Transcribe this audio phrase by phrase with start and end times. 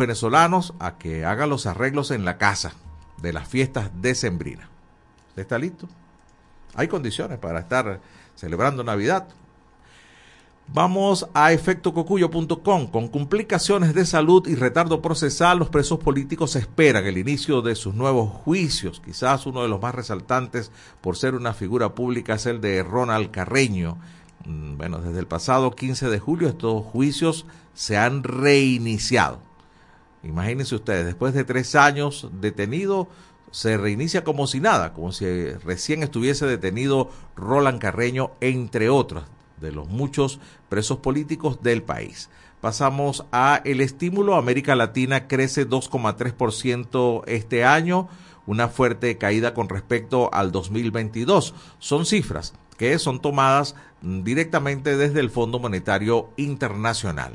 [0.00, 2.72] venezolanos a que hagan los arreglos en la casa
[3.22, 4.68] de las fiestas decembrinas.
[5.28, 5.88] ¿Usted está listo?
[6.74, 8.00] Hay condiciones para estar
[8.34, 9.28] celebrando Navidad.
[10.72, 12.86] Vamos a efectococuyo.com.
[12.86, 17.94] Con complicaciones de salud y retardo procesal, los presos políticos esperan el inicio de sus
[17.94, 19.02] nuevos juicios.
[19.04, 20.70] Quizás uno de los más resaltantes
[21.00, 23.98] por ser una figura pública es el de Ronald Carreño.
[24.46, 29.49] Mm, bueno, desde el pasado 15 de julio estos juicios se han reiniciado.
[30.22, 33.08] Imagínense ustedes, después de tres años detenido,
[33.50, 35.24] se reinicia como si nada, como si
[35.64, 39.24] recién estuviese detenido Roland Carreño, entre otros
[39.60, 42.30] de los muchos presos políticos del país.
[42.60, 44.36] Pasamos a el estímulo.
[44.36, 48.08] América Latina crece 2,3% este año,
[48.46, 51.54] una fuerte caída con respecto al 2022.
[51.78, 57.34] Son cifras que son tomadas directamente desde el Fondo Monetario Internacional.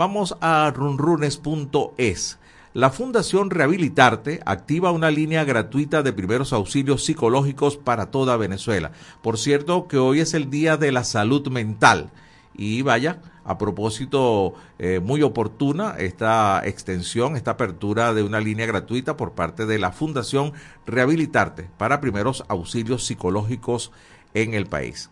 [0.00, 2.38] Vamos a runrunes.es.
[2.72, 8.92] La Fundación Rehabilitarte activa una línea gratuita de primeros auxilios psicológicos para toda Venezuela.
[9.20, 12.12] Por cierto que hoy es el Día de la Salud Mental.
[12.54, 19.18] Y vaya, a propósito, eh, muy oportuna esta extensión, esta apertura de una línea gratuita
[19.18, 20.54] por parte de la Fundación
[20.86, 23.92] Rehabilitarte para primeros auxilios psicológicos
[24.32, 25.10] en el país.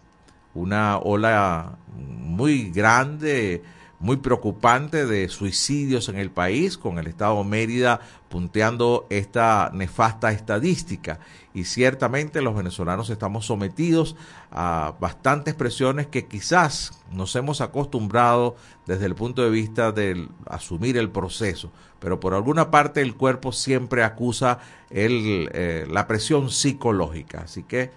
[0.55, 3.63] Una ola muy grande
[4.01, 11.19] muy preocupante de suicidios en el país, con el Estado Mérida punteando esta nefasta estadística.
[11.53, 14.15] Y ciertamente los venezolanos estamos sometidos
[14.53, 18.55] a bastantes presiones que quizás nos hemos acostumbrado
[18.87, 23.51] desde el punto de vista de asumir el proceso, pero por alguna parte el cuerpo
[23.51, 24.61] siempre acusa
[24.91, 27.41] eh, la presión psicológica.
[27.41, 27.91] Así que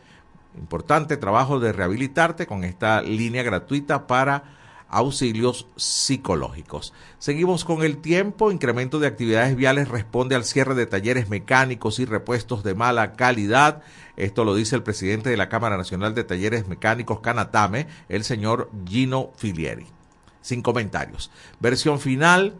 [0.57, 4.60] importante trabajo de rehabilitarte con esta línea gratuita para
[4.91, 6.93] auxilios psicológicos.
[7.17, 8.51] Seguimos con el tiempo.
[8.51, 13.81] Incremento de actividades viales responde al cierre de talleres mecánicos y repuestos de mala calidad.
[14.17, 18.69] Esto lo dice el presidente de la Cámara Nacional de Talleres Mecánicos Canatame, el señor
[18.85, 19.87] Gino Filieri.
[20.41, 21.31] Sin comentarios.
[21.59, 22.55] Versión final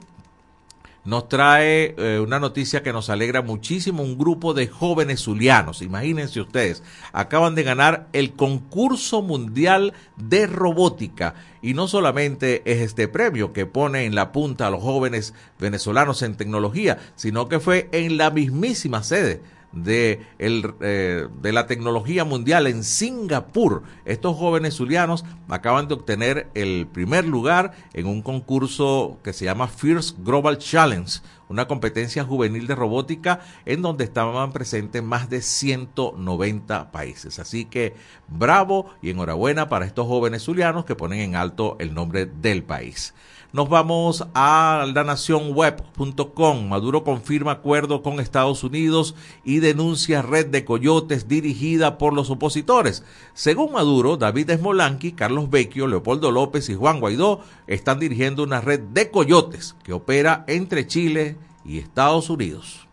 [1.04, 4.04] nos trae eh, una noticia que nos alegra muchísimo.
[4.04, 11.36] Un grupo de jóvenes zulianos, imagínense ustedes, acaban de ganar el concurso mundial de robótica.
[11.62, 16.22] Y no solamente es este premio que pone en la punta a los jóvenes venezolanos
[16.22, 19.42] en tecnología, sino que fue en la mismísima sede
[19.72, 23.84] de, el, eh, de la tecnología mundial en Singapur.
[24.06, 29.68] Estos jóvenes zulianos acaban de obtener el primer lugar en un concurso que se llama
[29.68, 36.92] First Global Challenge, una competencia juvenil de robótica en donde estaban presentes más de 190
[36.92, 37.40] países.
[37.40, 37.96] Así que
[38.28, 43.14] bravo y enhorabuena para estos jóvenes zulianos que ponen en alto el nombre del país.
[43.54, 46.70] Nos vamos a la nacionweb.com.
[46.70, 49.14] Maduro confirma acuerdo con Estados Unidos
[49.44, 53.04] y denuncia red de coyotes dirigida por los opositores.
[53.34, 58.80] Según Maduro, David Esmolanqui, Carlos Vecchio, Leopoldo López y Juan Guaidó están dirigiendo una red
[58.80, 61.36] de coyotes que opera entre Chile
[61.66, 62.88] y Estados Unidos.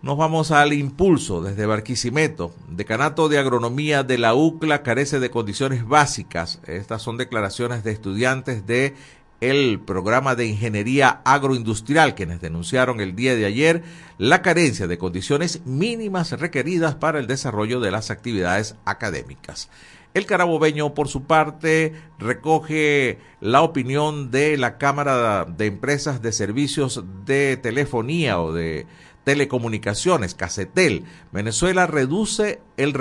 [0.00, 2.52] Nos vamos al impulso desde Barquisimeto.
[2.68, 6.60] Decanato de Agronomía de la UCLA carece de condiciones básicas.
[6.66, 8.94] Estas son declaraciones de estudiantes de
[9.40, 13.82] el programa de ingeniería agroindustrial, quienes denunciaron el día de ayer
[14.18, 19.68] la carencia de condiciones mínimas requeridas para el desarrollo de las actividades académicas.
[20.14, 27.02] El carabobeño, por su parte, recoge la opinión de la Cámara de Empresas de Servicios
[27.26, 28.86] de Telefonía o de
[29.24, 31.04] telecomunicaciones, Casetel.
[31.32, 32.94] Venezuela reduce el,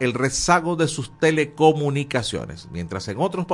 [0.00, 3.46] el rezago de sus telecomunicaciones, mientras en otros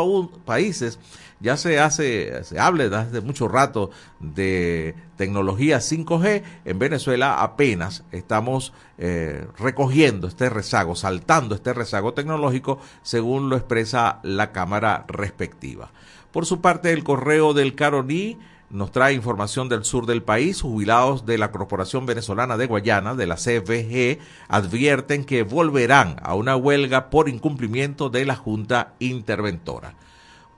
[0.44, 1.00] países
[1.40, 3.90] ya se hace, se hable desde mucho rato
[4.20, 12.78] de tecnología 5G, en Venezuela apenas estamos eh, recogiendo este rezago, saltando este rezago tecnológico,
[13.02, 15.90] según lo expresa la Cámara respectiva.
[16.30, 18.38] Por su parte, el correo del Caroní
[18.70, 20.62] nos trae información del sur del país.
[20.62, 26.54] Jubilados de la Corporación Venezolana de Guayana, de la CFG, advierten que volverán a una
[26.54, 29.94] huelga por incumplimiento de la Junta Interventora.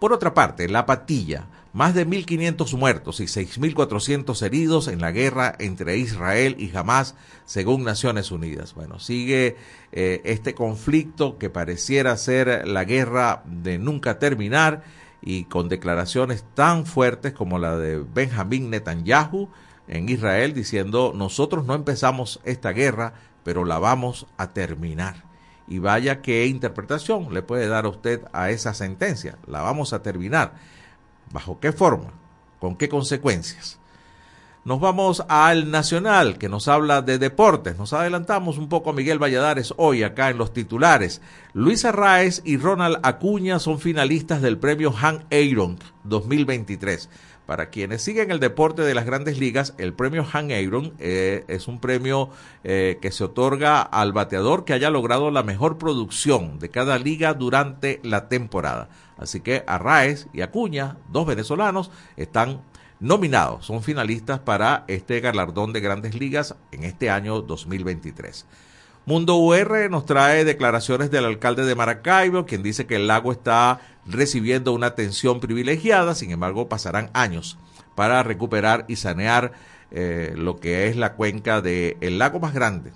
[0.03, 5.55] Por otra parte, La Patilla, más de 1.500 muertos y 6.400 heridos en la guerra
[5.61, 7.15] entre Israel y Hamas,
[7.45, 8.75] según Naciones Unidas.
[8.75, 9.57] Bueno, sigue
[9.93, 14.83] eh, este conflicto que pareciera ser la guerra de nunca terminar
[15.21, 19.51] y con declaraciones tan fuertes como la de Benjamín Netanyahu
[19.87, 23.15] en Israel diciendo nosotros no empezamos esta guerra,
[23.45, 25.32] pero la vamos a terminar.
[25.69, 29.39] Y vaya qué interpretación le puede dar usted a esa sentencia.
[29.47, 30.55] La vamos a terminar.
[31.33, 32.11] ¿Bajo qué forma?
[32.61, 33.79] ¿Con qué consecuencias?
[34.65, 37.77] Nos vamos al Nacional, que nos habla de deportes.
[37.79, 41.21] Nos adelantamos un poco a Miguel Valladares hoy acá en los titulares.
[41.53, 47.09] Luis Arraez y Ronald Acuña son finalistas del premio Han Aaron 2023.
[47.47, 51.67] Para quienes siguen el deporte de las grandes ligas, el premio Han Aaron eh, es
[51.67, 52.31] un premio
[52.63, 57.35] eh, que se otorga al bateador que haya logrado la mejor producción de cada liga
[57.35, 58.89] durante la temporada.
[59.19, 62.63] Así que Arraez y Acuña, dos venezolanos, están
[63.01, 68.47] nominados, son finalistas para este galardón de grandes ligas en este año 2023.
[69.05, 73.81] Mundo UR nos trae declaraciones del alcalde de Maracaibo, quien dice que el lago está
[74.07, 77.59] recibiendo una atención privilegiada, sin embargo pasarán años
[77.95, 79.53] para recuperar y sanear
[79.91, 82.93] eh, lo que es la cuenca del lago más grande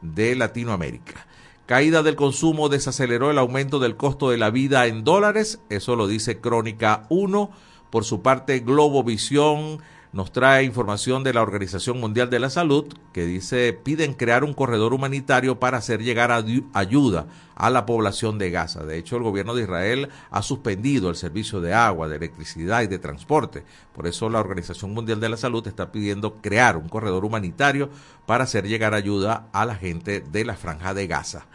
[0.00, 1.26] de Latinoamérica.
[1.66, 6.06] Caída del consumo desaceleró el aumento del costo de la vida en dólares, eso lo
[6.06, 7.50] dice Crónica 1
[7.88, 9.80] por su parte, Globovisión
[10.14, 14.54] nos trae información de la Organización Mundial de la Salud que dice piden crear un
[14.54, 17.26] corredor humanitario para hacer llegar ayuda
[17.56, 18.84] a la población de Gaza.
[18.84, 22.86] De hecho, el gobierno de Israel ha suspendido el servicio de agua, de electricidad y
[22.86, 23.64] de transporte.
[23.92, 27.90] Por eso la Organización Mundial de la Salud está pidiendo crear un corredor humanitario
[28.24, 31.48] para hacer llegar ayuda a la gente de la franja de Gaza.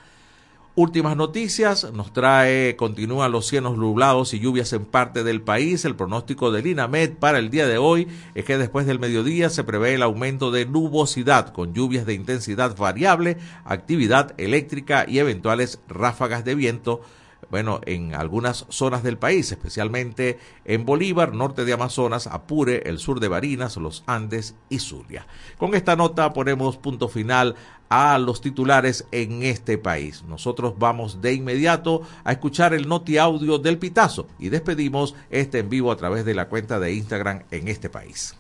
[0.76, 5.84] Últimas noticias, nos trae, continúan los cielos nublados y lluvias en parte del país.
[5.84, 9.64] El pronóstico del INAMED para el día de hoy es que después del mediodía se
[9.64, 16.46] prevé el aumento de nubosidad con lluvias de intensidad variable, actividad eléctrica y eventuales ráfagas
[16.46, 17.02] de viento
[17.50, 23.20] bueno, en algunas zonas del país, especialmente en Bolívar, norte de Amazonas, Apure, el sur
[23.20, 25.26] de Barinas, los Andes y Zulia.
[25.58, 27.56] Con esta nota ponemos punto final
[27.90, 30.24] a los titulares en este país.
[30.28, 35.70] Nosotros vamos de inmediato a escuchar el noti audio del Pitazo y despedimos este en
[35.70, 38.36] vivo a través de la cuenta de Instagram en este país.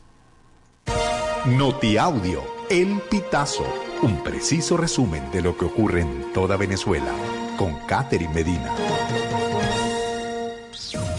[1.45, 3.65] Noti audio, el Pitazo,
[4.03, 7.11] un preciso resumen de lo que ocurre en toda Venezuela
[7.59, 8.73] con Catherine Medina.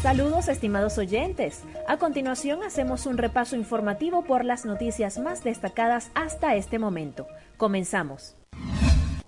[0.00, 1.62] Saludos estimados oyentes.
[1.86, 7.26] A continuación hacemos un repaso informativo por las noticias más destacadas hasta este momento.
[7.58, 8.36] Comenzamos.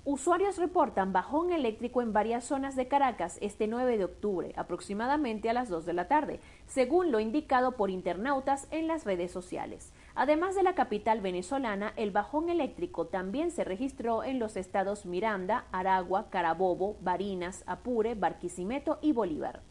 [0.04, 5.52] Usuarios reportan bajón eléctrico en varias zonas de Caracas este 9 de octubre, aproximadamente a
[5.52, 9.92] las 2 de la tarde, según lo indicado por internautas en las redes sociales.
[10.14, 15.64] Además de la capital venezolana, el bajón eléctrico también se registró en los estados Miranda,
[15.72, 19.62] Aragua, Carabobo, Barinas, Apure, Barquisimeto y Bolívar.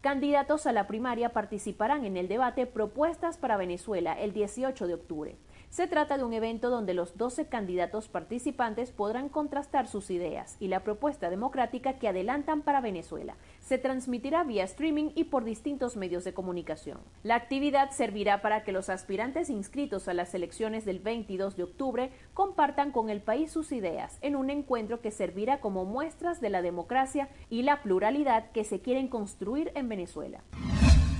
[0.00, 5.36] Candidatos a la primaria participarán en el debate Propuestas para Venezuela el 18 de octubre.
[5.72, 10.68] Se trata de un evento donde los 12 candidatos participantes podrán contrastar sus ideas y
[10.68, 13.36] la propuesta democrática que adelantan para Venezuela.
[13.60, 16.98] Se transmitirá vía streaming y por distintos medios de comunicación.
[17.22, 22.10] La actividad servirá para que los aspirantes inscritos a las elecciones del 22 de octubre
[22.34, 26.60] compartan con el país sus ideas en un encuentro que servirá como muestras de la
[26.60, 30.42] democracia y la pluralidad que se quieren construir en Venezuela.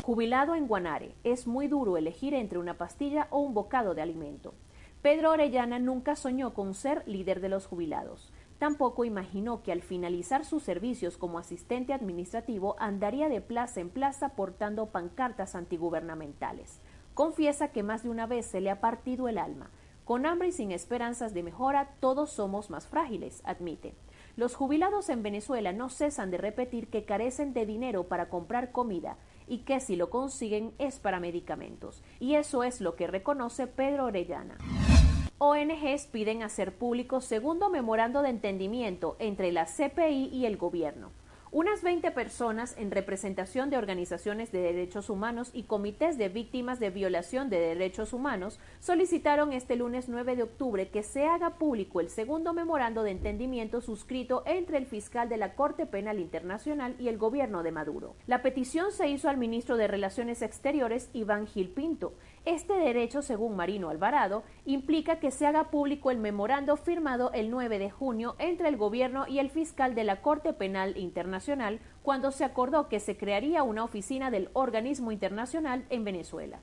[0.04, 4.52] Jubilado en Guanare, es muy duro elegir entre una pastilla o un bocado de alimento.
[5.00, 8.32] Pedro Orellana nunca soñó con ser líder de los jubilados.
[8.58, 14.30] Tampoco imaginó que al finalizar sus servicios como asistente administrativo andaría de plaza en plaza
[14.30, 16.80] portando pancartas antigubernamentales.
[17.14, 19.70] Confiesa que más de una vez se le ha partido el alma.
[20.04, 23.94] Con hambre y sin esperanzas de mejora, todos somos más frágiles, admite.
[24.34, 29.16] Los jubilados en Venezuela no cesan de repetir que carecen de dinero para comprar comida
[29.46, 32.02] y que si lo consiguen es para medicamentos.
[32.20, 34.58] Y eso es lo que reconoce Pedro Orellana.
[35.38, 41.10] ONGs piden hacer público segundo memorando de entendimiento entre la CPI y el gobierno.
[41.54, 46.88] Unas 20 personas en representación de organizaciones de derechos humanos y comités de víctimas de
[46.88, 52.08] violación de derechos humanos solicitaron este lunes 9 de octubre que se haga público el
[52.08, 57.18] segundo memorando de entendimiento suscrito entre el fiscal de la Corte Penal Internacional y el
[57.18, 58.16] gobierno de Maduro.
[58.26, 63.54] La petición se hizo al ministro de Relaciones Exteriores, Iván Gil Pinto, este derecho, según
[63.54, 68.68] Marino Alvarado, implica que se haga público el memorando firmado el 9 de junio entre
[68.68, 73.16] el gobierno y el fiscal de la Corte Penal Internacional cuando se acordó que se
[73.16, 76.60] crearía una oficina del organismo internacional en Venezuela.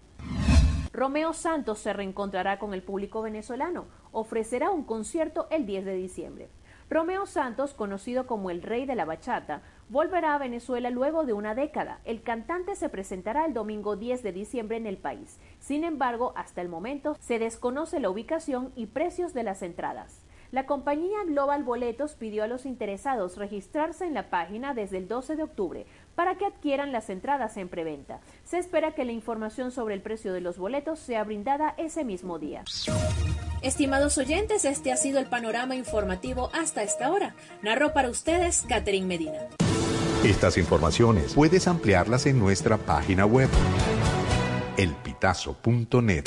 [0.91, 3.85] Romeo Santos se reencontrará con el público venezolano.
[4.11, 6.49] Ofrecerá un concierto el 10 de diciembre.
[6.89, 11.53] Romeo Santos, conocido como el rey de la bachata, volverá a Venezuela luego de una
[11.53, 11.99] década.
[12.03, 15.39] El cantante se presentará el domingo 10 de diciembre en el país.
[15.69, 20.21] Sin embargo, hasta el momento se desconoce la ubicación y precios de las entradas.
[20.49, 25.35] La compañía Global Boletos pidió a los interesados registrarse en la página desde el 12
[25.35, 25.85] de octubre
[26.15, 28.19] para que adquieran las entradas en preventa.
[28.45, 32.39] Se espera que la información sobre el precio de los boletos sea brindada ese mismo
[32.39, 32.63] día.
[33.61, 37.35] Estimados oyentes, este ha sido el panorama informativo hasta esta hora.
[37.61, 39.37] Narró para ustedes Catherine Medina.
[40.23, 43.49] Estas informaciones puedes ampliarlas en nuestra página web
[44.79, 46.23] elpitazo.net.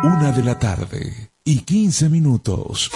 [0.04, 2.92] Una de la tarde y 15 minutos.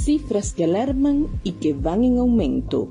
[0.00, 2.90] Cifras que alarman y que van en aumento.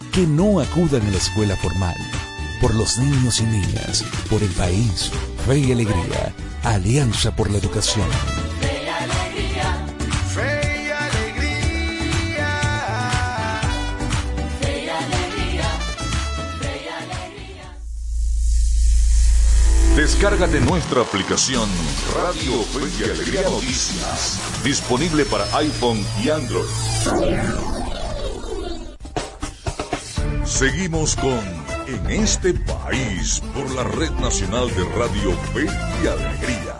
[0.11, 1.95] que no acudan a la escuela formal.
[2.59, 5.09] Por los niños y niñas, por el país,
[5.45, 8.07] fe y alegría, Alianza por la Educación.
[19.95, 21.69] Descárgate nuestra aplicación
[22.15, 27.80] Radio Fe y Alegría Noticias, disponible para iPhone y Android.
[30.51, 31.39] Seguimos con
[31.87, 35.65] En este país por la Red Nacional de Radio Fe
[36.03, 36.75] y Alegría.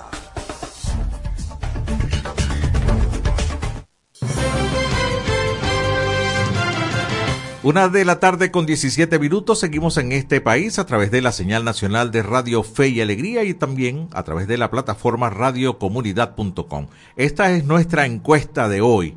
[7.63, 11.31] Una de la tarde con 17 minutos seguimos en este país a través de la
[11.31, 16.87] señal nacional de Radio Fe y Alegría y también a través de la plataforma radiocomunidad.com.
[17.15, 19.15] Esta es nuestra encuesta de hoy.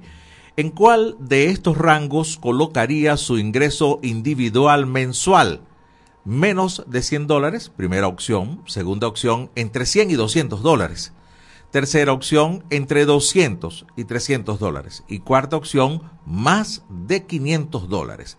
[0.56, 5.62] ¿En cuál de estos rangos colocaría su ingreso individual mensual?
[6.24, 8.62] Menos de 100 dólares, primera opción.
[8.66, 11.12] Segunda opción, entre 100 y 200 dólares.
[11.72, 15.02] Tercera opción, entre 200 y 300 dólares.
[15.08, 18.38] Y cuarta opción, más de 500 dólares.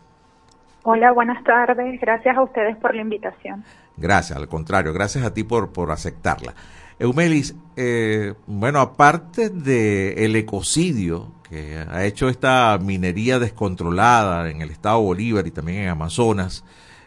[0.89, 2.01] Hola, buenas tardes.
[2.01, 3.65] Gracias a ustedes por la invitación.
[3.97, 6.55] Gracias, al contrario, gracias a ti por, por aceptarla.
[7.01, 14.71] Eumelis, eh, bueno, aparte del el ecocidio que ha hecho esta minería descontrolada en el
[14.71, 16.65] estado Bolívar y también en Amazonas,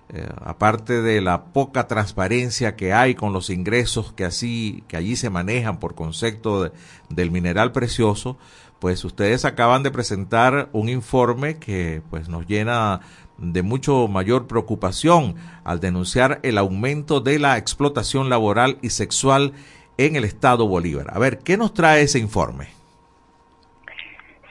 [0.09, 5.15] eh, aparte de la poca transparencia que hay con los ingresos que así que allí
[5.15, 6.69] se manejan por concepto
[7.07, 8.37] del mineral precioso,
[8.79, 13.01] pues ustedes acaban de presentar un informe que pues nos llena
[13.41, 19.53] de mucho mayor preocupación al denunciar el aumento de la explotación laboral y sexual
[19.97, 21.07] en el estado Bolívar.
[21.13, 22.67] A ver, ¿qué nos trae ese informe?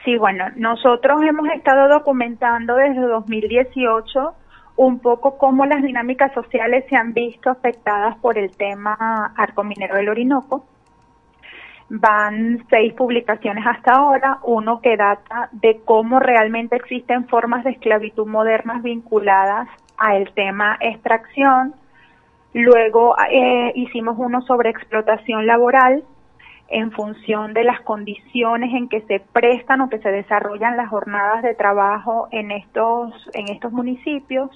[0.05, 4.33] Sí, bueno, nosotros hemos estado documentando desde 2018
[4.77, 9.95] un poco cómo las dinámicas sociales se han visto afectadas por el tema arco minero
[9.97, 10.63] del Orinoco.
[11.89, 18.27] Van seis publicaciones hasta ahora, uno que data de cómo realmente existen formas de esclavitud
[18.27, 19.67] modernas vinculadas
[19.97, 21.73] al tema extracción.
[22.53, 26.03] Luego eh, hicimos uno sobre explotación laboral
[26.67, 31.41] en función de las condiciones en que se prestan o que se desarrollan las jornadas
[31.41, 34.49] de trabajo en estos, en estos municipios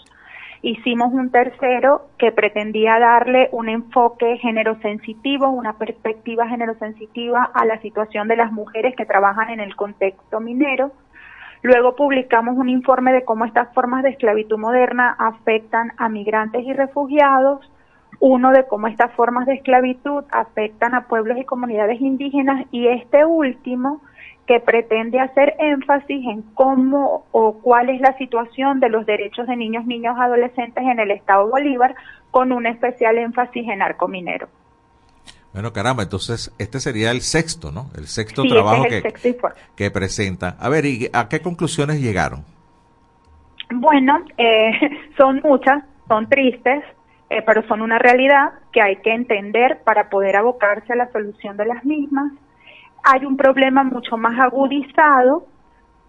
[0.63, 8.29] hicimos un tercero que pretendía darle un enfoque generosensitivo, una perspectiva generosensitiva a la situación
[8.29, 10.93] de las mujeres que trabajan en el contexto minero.
[11.63, 16.71] Luego publicamos un informe de cómo estas formas de esclavitud moderna afectan a migrantes y
[16.71, 17.69] refugiados,
[18.21, 23.25] uno de cómo estas formas de esclavitud afectan a pueblos y comunidades indígenas y este
[23.25, 24.01] último
[24.47, 29.55] que pretende hacer énfasis en cómo o cuál es la situación de los derechos de
[29.55, 31.95] niños, niños, adolescentes en el Estado Bolívar,
[32.31, 34.49] con un especial énfasis en arco minero.
[35.53, 37.85] Bueno, caramba, entonces este sería el sexto, ¿no?
[37.95, 39.37] El sexto trabajo que,
[39.75, 40.57] que presenta.
[40.59, 42.43] A ver, ¿y a qué conclusiones llegaron?
[43.71, 44.71] Bueno, eh,
[45.17, 46.83] son muchas, son tristes,
[47.29, 51.55] eh, pero son una realidad que hay que entender para poder abocarse a la solución
[51.55, 52.33] de las mismas
[53.03, 55.45] hay un problema mucho más agudizado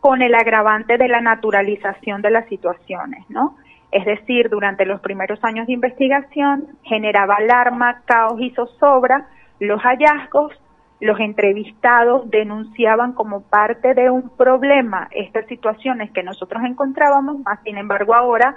[0.01, 3.57] con el agravante de la naturalización de las situaciones, ¿no?
[3.91, 9.29] Es decir, durante los primeros años de investigación generaba alarma, caos y zozobra
[9.61, 10.53] los hallazgos,
[11.01, 17.79] los entrevistados denunciaban como parte de un problema estas situaciones que nosotros encontrábamos, más sin
[17.79, 18.55] embargo ahora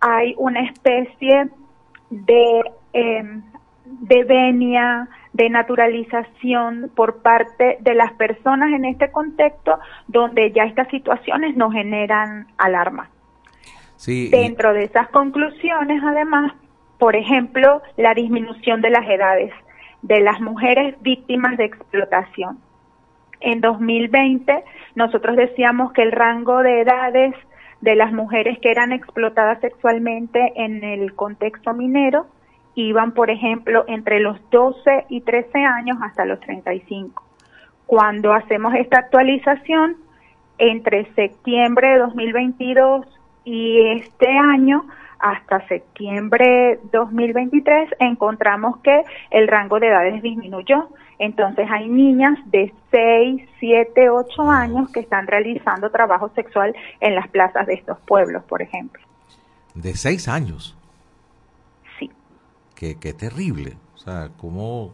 [0.00, 1.48] hay una especie
[2.10, 2.62] de
[2.92, 3.40] eh,
[4.26, 5.08] venia,
[5.38, 11.70] de naturalización por parte de las personas en este contexto donde ya estas situaciones no
[11.70, 13.08] generan alarma.
[14.04, 16.52] Dentro de esas conclusiones, además,
[16.98, 19.52] por ejemplo, la disminución de las edades
[20.02, 22.58] de las mujeres víctimas de explotación.
[23.40, 24.64] En 2020
[24.96, 27.34] nosotros decíamos que el rango de edades
[27.80, 32.26] de las mujeres que eran explotadas sexualmente en el contexto minero
[32.82, 37.24] iban, por ejemplo, entre los 12 y 13 años hasta los 35.
[37.86, 39.96] Cuando hacemos esta actualización,
[40.58, 43.06] entre septiembre de 2022
[43.44, 44.84] y este año,
[45.18, 50.88] hasta septiembre 2023, encontramos que el rango de edades disminuyó.
[51.18, 57.26] Entonces hay niñas de 6, 7, 8 años que están realizando trabajo sexual en las
[57.28, 59.02] plazas de estos pueblos, por ejemplo.
[59.74, 60.77] De 6 años
[62.78, 63.76] qué, terrible.
[63.96, 64.92] O sea, ¿cómo,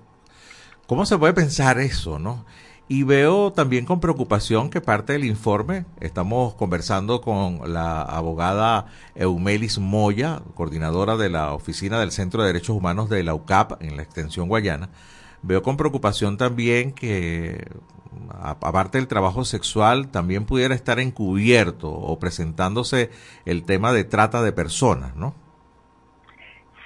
[0.86, 2.44] ¿cómo se puede pensar eso, no?
[2.86, 9.78] Y veo también con preocupación que parte del informe, estamos conversando con la abogada Eumelis
[9.78, 14.02] Moya, coordinadora de la Oficina del Centro de Derechos Humanos de la UCAP en la
[14.02, 14.90] extensión guayana.
[15.42, 17.66] Veo con preocupación también que,
[18.40, 23.10] aparte del trabajo sexual, también pudiera estar encubierto o presentándose
[23.46, 25.34] el tema de trata de personas, ¿no?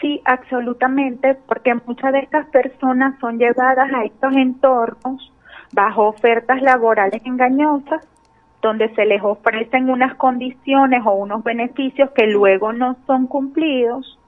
[0.00, 5.32] Sí, absolutamente, porque muchas de estas personas son llevadas a estos entornos
[5.72, 8.06] bajo ofertas laborales engañosas,
[8.62, 14.18] donde se les ofrecen unas condiciones o unos beneficios que luego no son cumplidos,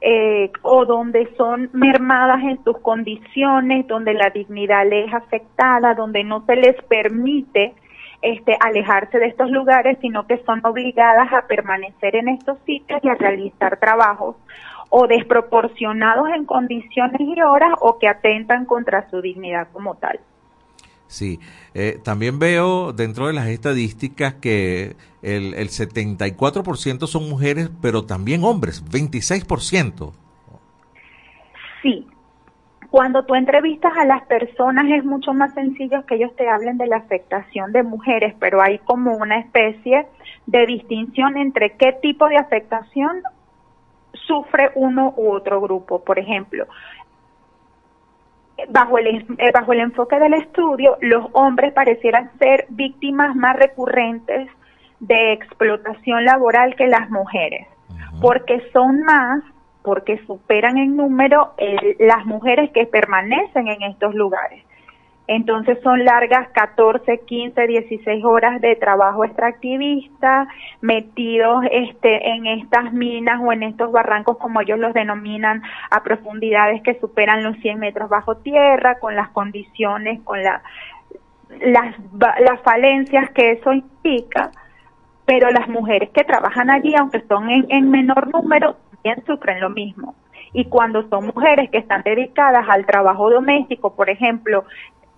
[0.00, 6.24] eh, o donde son mermadas en sus condiciones, donde la dignidad les es afectada, donde
[6.24, 7.74] no se les permite
[8.22, 13.08] este, alejarse de estos lugares, sino que son obligadas a permanecer en estos sitios y
[13.08, 14.36] a realizar trabajos
[14.90, 20.20] o desproporcionados en condiciones y horas o que atentan contra su dignidad como tal.
[21.06, 21.40] Sí,
[21.74, 28.44] eh, también veo dentro de las estadísticas que el, el 74% son mujeres, pero también
[28.44, 30.12] hombres, 26%.
[31.82, 32.06] Sí,
[32.90, 36.88] cuando tú entrevistas a las personas es mucho más sencillo que ellos te hablen de
[36.88, 40.06] la afectación de mujeres, pero hay como una especie
[40.46, 43.22] de distinción entre qué tipo de afectación
[44.12, 46.02] sufre uno u otro grupo.
[46.02, 46.66] Por ejemplo,
[48.68, 54.48] bajo el, eh, bajo el enfoque del estudio, los hombres parecieran ser víctimas más recurrentes
[55.00, 57.66] de explotación laboral que las mujeres.
[58.20, 59.42] porque son más,
[59.82, 61.54] porque superan en número
[61.98, 64.62] las mujeres que permanecen en estos lugares.
[65.32, 70.48] Entonces son largas 14, 15, 16 horas de trabajo extractivista,
[70.80, 75.62] metidos este, en estas minas o en estos barrancos, como ellos los denominan,
[75.92, 80.62] a profundidades que superan los 100 metros bajo tierra, con las condiciones, con la,
[81.60, 84.50] las, las falencias que eso implica.
[85.26, 89.70] Pero las mujeres que trabajan allí, aunque son en, en menor número, también sufren lo
[89.70, 90.16] mismo
[90.52, 94.64] y cuando son mujeres que están dedicadas al trabajo doméstico, por ejemplo,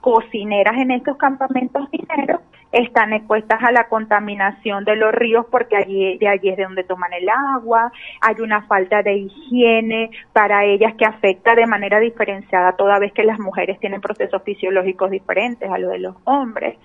[0.02, 2.40] cocineras en estos campamentos mineros
[2.72, 6.84] están expuestas a la contaminación de los ríos porque allí de allí es de donde
[6.84, 12.72] toman el agua, hay una falta de higiene para ellas que afecta de manera diferenciada
[12.72, 16.76] toda vez que las mujeres tienen procesos fisiológicos diferentes a los de los hombres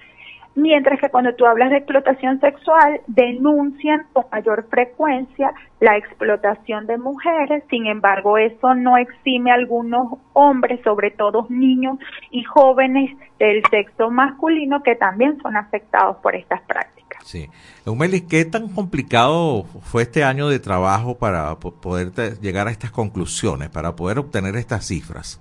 [0.58, 6.98] mientras que cuando tú hablas de explotación sexual denuncian con mayor frecuencia la explotación de
[6.98, 12.00] mujeres, sin embargo eso no exime a algunos hombres, sobre todo niños
[12.32, 17.24] y jóvenes del sexo masculino que también son afectados por estas prácticas.
[17.24, 17.48] Sí.
[17.86, 23.70] Eumeli, ¿qué tan complicado fue este año de trabajo para poder llegar a estas conclusiones,
[23.70, 25.40] para poder obtener estas cifras?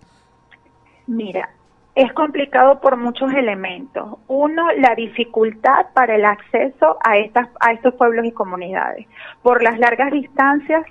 [1.07, 1.49] Mira,
[1.97, 4.19] es complicado por muchos elementos.
[4.29, 9.07] Uno, la dificultad para el acceso a, estas, a estos pueblos y comunidades,
[9.43, 10.85] por las largas distancias,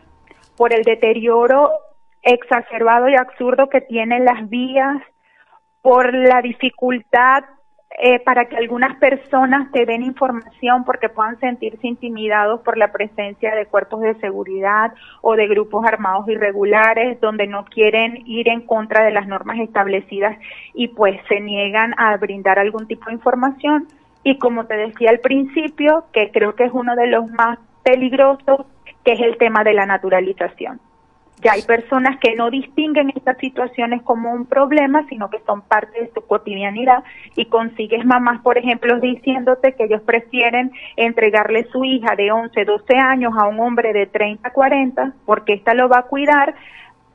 [0.57, 1.69] por el deterioro
[2.23, 4.99] exacerbado y absurdo que tienen las vías,
[5.83, 7.43] por la dificultad
[7.97, 13.55] eh, para que algunas personas te den información porque puedan sentirse intimidados por la presencia
[13.55, 19.05] de cuerpos de seguridad o de grupos armados irregulares donde no quieren ir en contra
[19.05, 20.37] de las normas establecidas
[20.73, 23.87] y pues se niegan a brindar algún tipo de información.
[24.23, 28.65] Y como te decía al principio, que creo que es uno de los más peligrosos,
[29.05, 30.81] que es el tema de la naturalización.
[31.41, 36.01] Ya hay personas que no distinguen estas situaciones como un problema, sino que son parte
[36.01, 37.03] de su cotidianidad
[37.35, 42.95] y consigues mamás, por ejemplo, diciéndote que ellos prefieren entregarle su hija de 11, 12
[42.95, 46.55] años a un hombre de 30, 40, porque ésta lo va a cuidar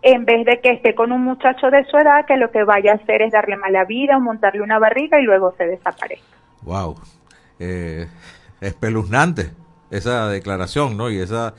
[0.03, 2.93] en vez de que esté con un muchacho de su edad que lo que vaya
[2.93, 6.37] a hacer es darle mala vida o montarle una barriga y luego se desaparezca.
[6.63, 6.97] Wow,
[7.59, 8.07] eh,
[8.61, 9.51] espeluznante
[9.91, 11.11] esa declaración, ¿no?
[11.11, 11.55] Y esa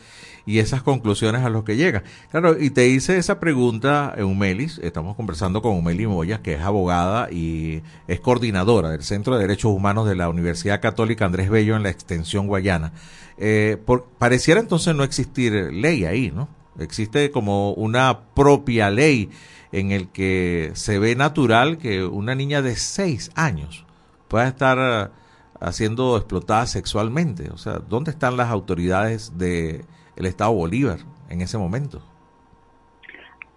[0.45, 2.03] y esas conclusiones a los que llega.
[2.31, 7.31] Claro, y te hice esa pregunta, Eumelis, estamos conversando con Eumelis Moya, que es abogada
[7.31, 11.83] y es coordinadora del Centro de Derechos Humanos de la Universidad Católica Andrés Bello en
[11.83, 12.93] la extensión guayana.
[13.37, 13.77] Eh,
[14.17, 16.47] pareciera entonces no existir ley ahí, ¿no?
[16.79, 19.29] Existe como una propia ley
[19.71, 23.85] en el que se ve natural que una niña de seis años
[24.27, 25.11] pueda estar
[25.59, 27.49] haciendo explotada sexualmente.
[27.51, 32.01] O sea, ¿dónde están las autoridades de el Estado Bolívar en ese momento?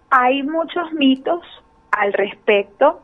[0.09, 1.41] Hay muchos mitos
[1.91, 3.01] al respecto,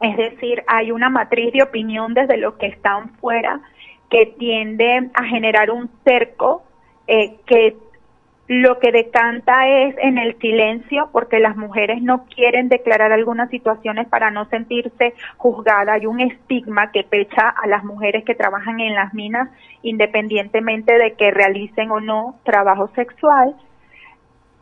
[0.00, 3.60] es decir, hay una matriz de opinión desde los que están fuera
[4.10, 6.62] que tiende a generar un cerco
[7.06, 7.76] eh, que
[8.48, 14.06] lo que decanta es en el silencio, porque las mujeres no quieren declarar algunas situaciones
[14.06, 15.96] para no sentirse juzgadas.
[15.96, 19.48] Hay un estigma que pecha a las mujeres que trabajan en las minas,
[19.82, 23.56] independientemente de que realicen o no trabajo sexual.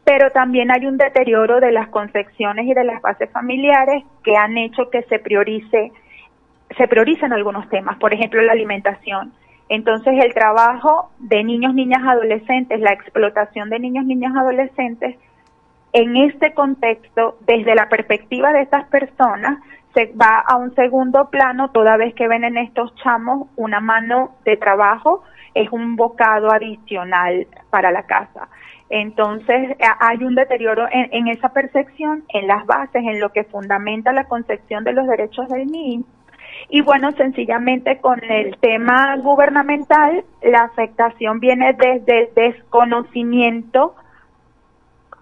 [0.04, 4.56] Pero también hay un deterioro de las concepciones y de las bases familiares que han
[4.56, 5.92] hecho que se priorice,
[6.76, 9.32] se prioricen algunos temas, por ejemplo, la alimentación
[9.68, 15.16] entonces el trabajo de niños, niñas, adolescentes, la explotación de niños, niñas, adolescentes,
[15.92, 19.58] en este contexto, desde la perspectiva de estas personas,
[19.94, 24.34] se va a un segundo plano toda vez que ven en estos chamos una mano
[24.44, 25.22] de trabajo,
[25.54, 28.48] es un bocado adicional para la casa.
[28.90, 34.12] Entonces hay un deterioro en, en esa percepción, en las bases, en lo que fundamenta
[34.12, 36.04] la concepción de los derechos del niño
[36.68, 43.94] y bueno, sencillamente con el tema gubernamental, la afectación viene desde el desconocimiento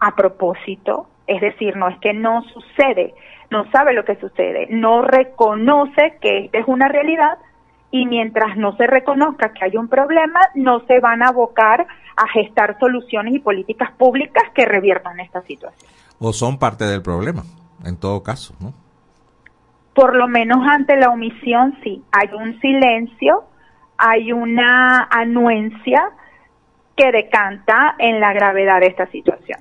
[0.00, 3.14] a propósito, es decir, no es que no sucede,
[3.50, 7.38] no sabe lo que sucede, no reconoce que esta es una realidad
[7.90, 12.28] y mientras no se reconozca que hay un problema, no se van a abocar a
[12.28, 15.90] gestar soluciones y políticas públicas que reviertan esta situación.
[16.18, 17.42] O son parte del problema,
[17.84, 18.72] en todo caso, ¿no?
[19.94, 23.44] Por lo menos ante la omisión sí, hay un silencio,
[23.98, 26.10] hay una anuencia
[26.96, 29.60] que decanta en la gravedad de esta situación.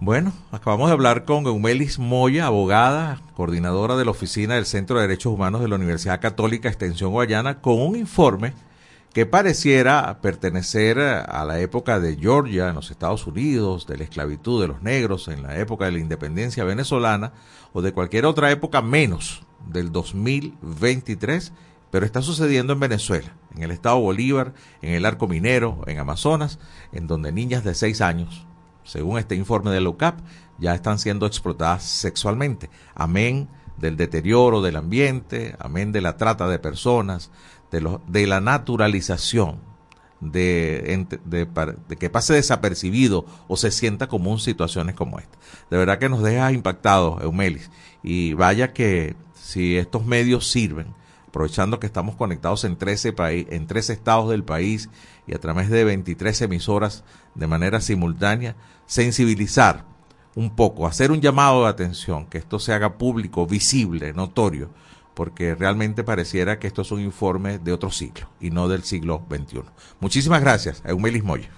[0.00, 5.02] Bueno, acabamos de hablar con Eumelis Moya, abogada, coordinadora de la Oficina del Centro de
[5.02, 8.52] Derechos Humanos de la Universidad Católica Extensión Guayana, con un informe
[9.14, 14.60] que pareciera pertenecer a la época de Georgia en los Estados Unidos, de la esclavitud
[14.60, 17.32] de los negros en la época de la independencia venezolana
[17.72, 21.52] o de cualquier otra época menos del 2023,
[21.92, 26.58] pero está sucediendo en Venezuela, en el estado Bolívar, en el arco minero, en Amazonas,
[26.90, 28.48] en donde niñas de 6 años,
[28.82, 30.18] según este informe de la UCAP,
[30.58, 32.68] ya están siendo explotadas sexualmente.
[32.96, 37.30] Amén del deterioro del ambiente, amén de la trata de personas,
[37.80, 39.58] de, la naturalización,
[40.20, 41.06] de,
[41.98, 45.38] que pase desapercibido o se sienta común situaciones como esta.
[45.70, 47.70] De verdad que nos deja impactados, Eumelis.
[48.02, 50.94] Y vaya que si estos medios sirven,
[51.28, 54.88] aprovechando que estamos conectados en 13, país, en 13 estados del país
[55.26, 57.02] y a través de 23 emisoras
[57.34, 58.56] de manera simultánea,
[58.86, 59.84] sensibilizar
[60.36, 64.70] un poco, hacer un llamado de atención, que esto se haga público, visible, notorio,
[65.14, 69.22] porque realmente pareciera que esto es un informe de otro siglo y no del siglo
[69.30, 69.62] XXI.
[70.00, 71.48] Muchísimas gracias, Eumelis Moya.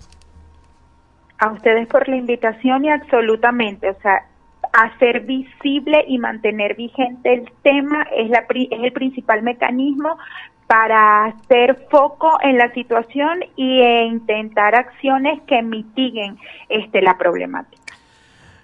[1.38, 4.27] A ustedes por la invitación y absolutamente, o sea,
[4.73, 10.19] hacer visible y mantener vigente el tema es, la, es el principal mecanismo
[10.66, 16.38] para hacer foco en la situación y intentar acciones que mitiguen
[16.69, 17.83] este, la problemática.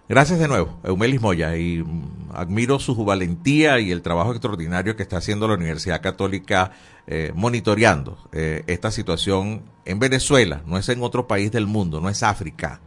[0.09, 5.03] Gracias de nuevo, Eumelis Moya, y mm, admiro su valentía y el trabajo extraordinario que
[5.03, 6.73] está haciendo la Universidad Católica
[7.07, 12.09] eh, monitoreando eh, esta situación en Venezuela, no es en otro país del mundo, no
[12.09, 12.81] es África,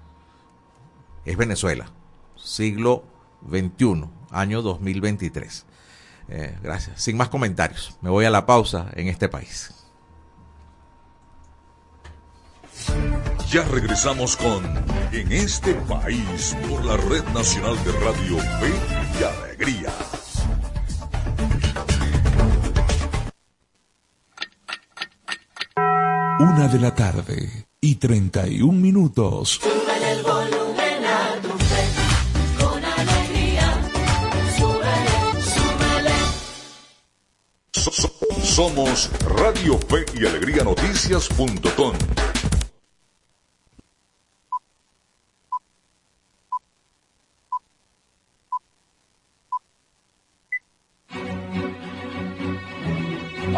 [1.26, 1.92] es Venezuela,
[2.36, 3.04] siglo
[3.50, 5.66] XXI, año 2023.
[6.28, 7.02] Eh, gracias.
[7.02, 9.85] Sin más comentarios, me voy a la pausa en este país.
[13.52, 14.64] Ya regresamos con
[15.12, 18.74] En este país por la Red Nacional de Radio Fe
[19.20, 19.94] y Alegría.
[26.40, 29.62] Una de la tarde y 31 minutos.
[29.64, 33.82] el volumen a tu fe, con alegría.
[38.44, 42.35] Somos Radio Fe y Alegría Noticias.com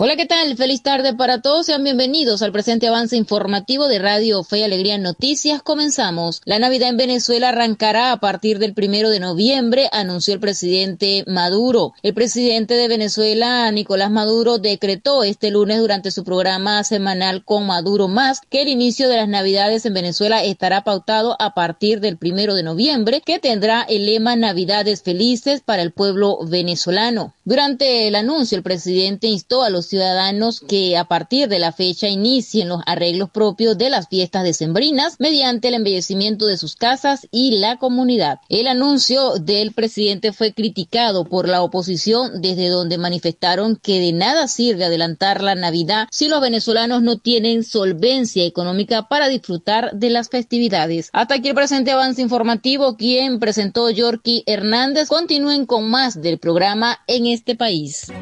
[0.00, 0.56] Hola, ¿qué tal?
[0.56, 1.66] Feliz tarde para todos.
[1.66, 5.60] Sean bienvenidos al presente avance informativo de Radio Fe y Alegría Noticias.
[5.60, 6.40] Comenzamos.
[6.44, 11.94] La Navidad en Venezuela arrancará a partir del primero de noviembre, anunció el presidente Maduro.
[12.04, 18.06] El presidente de Venezuela, Nicolás Maduro, decretó este lunes durante su programa semanal con Maduro
[18.06, 22.54] Más que el inicio de las Navidades en Venezuela estará pautado a partir del primero
[22.54, 27.34] de noviembre, que tendrá el lema Navidades felices para el pueblo venezolano.
[27.48, 32.06] Durante el anuncio, el presidente instó a los ciudadanos que a partir de la fecha
[32.06, 37.52] inicien los arreglos propios de las fiestas decembrinas mediante el embellecimiento de sus casas y
[37.52, 38.40] la comunidad.
[38.50, 44.46] El anuncio del presidente fue criticado por la oposición desde donde manifestaron que de nada
[44.46, 50.28] sirve adelantar la Navidad si los venezolanos no tienen solvencia económica para disfrutar de las
[50.28, 51.08] festividades.
[51.14, 55.08] Hasta aquí el presente avance informativo, quien presentó Yorky Hernández.
[55.08, 58.12] Continúen con más del programa en este país.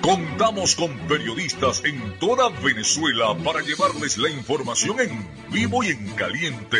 [0.00, 6.78] Contamos con periodistas en toda Venezuela para llevarles la información en vivo y en caliente.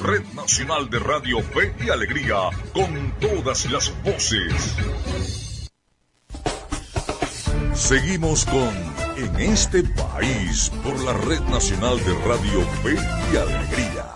[0.00, 4.76] Red Nacional de Radio Fe y Alegría, con todas las voces.
[7.74, 8.74] Seguimos con
[9.16, 12.96] En este país por la Red Nacional de Radio Fe
[13.32, 14.15] y Alegría.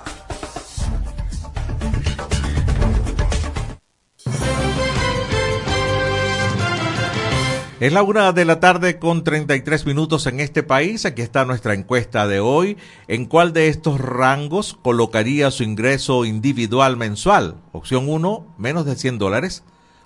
[7.81, 11.07] Es la una de la tarde con 33 minutos en este país.
[11.07, 12.77] Aquí está nuestra encuesta de hoy.
[13.09, 17.57] ¿En cuál de estos rangos colocaría su ingreso individual mensual?
[17.73, 19.62] Opción 1, menos de 100 dólares.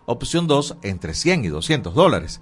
[0.07, 2.41] Opción 2, entre 100 y 200 dólares.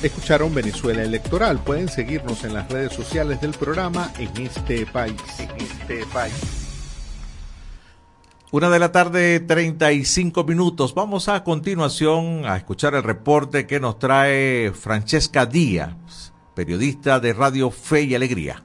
[0.02, 1.62] Escucharon Venezuela Electoral.
[1.62, 5.20] Pueden seguirnos en las redes sociales del programa en este país.
[5.38, 6.34] En este país.
[8.50, 10.94] Una de la tarde, 35 minutos.
[10.94, 17.70] Vamos a continuación a escuchar el reporte que nos trae Francesca Díaz, periodista de Radio
[17.70, 18.62] Fe y Alegría.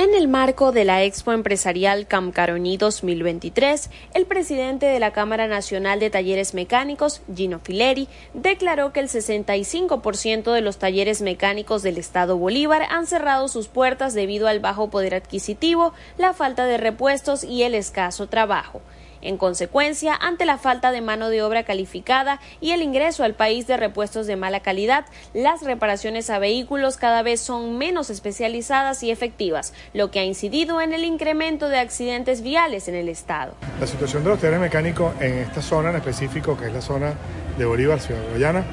[0.00, 6.00] En el marco de la Expo Empresarial Camcaroni 2023, el presidente de la Cámara Nacional
[6.00, 12.38] de Talleres Mecánicos, Gino Fileri, declaró que el 65% de los talleres mecánicos del Estado
[12.38, 17.64] Bolívar han cerrado sus puertas debido al bajo poder adquisitivo, la falta de repuestos y
[17.64, 18.80] el escaso trabajo.
[19.22, 23.66] En consecuencia, ante la falta de mano de obra calificada y el ingreso al país
[23.66, 25.04] de repuestos de mala calidad,
[25.34, 30.80] las reparaciones a vehículos cada vez son menos especializadas y efectivas, lo que ha incidido
[30.80, 33.54] en el incremento de accidentes viales en el estado.
[33.78, 37.12] La situación de los talleres mecánicos en esta zona en específico, que es la zona
[37.58, 38.64] de Bolívar, Ciudad de Guayana,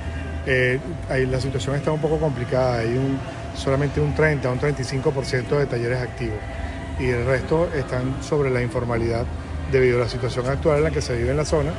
[0.45, 0.79] eh,
[1.10, 2.79] ahí la situación está un poco complicada.
[2.79, 2.97] Hay
[3.53, 6.38] solamente un 30, un 35% de talleres activos
[6.99, 9.25] y el resto están sobre la informalidad
[9.71, 11.71] debido a la situación actual en la que se vive en la zona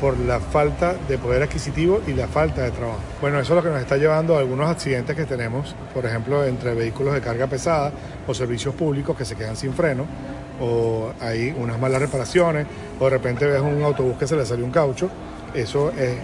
[0.00, 3.00] por la falta de poder adquisitivo y la falta de trabajo.
[3.20, 6.44] Bueno, eso es lo que nos está llevando a algunos accidentes que tenemos, por ejemplo,
[6.44, 7.92] entre vehículos de carga pesada
[8.26, 10.04] o servicios públicos que se quedan sin freno,
[10.60, 12.66] o hay unas malas reparaciones,
[12.98, 15.08] o de repente ves un autobús que se le salió un caucho.
[15.54, 16.16] Eso es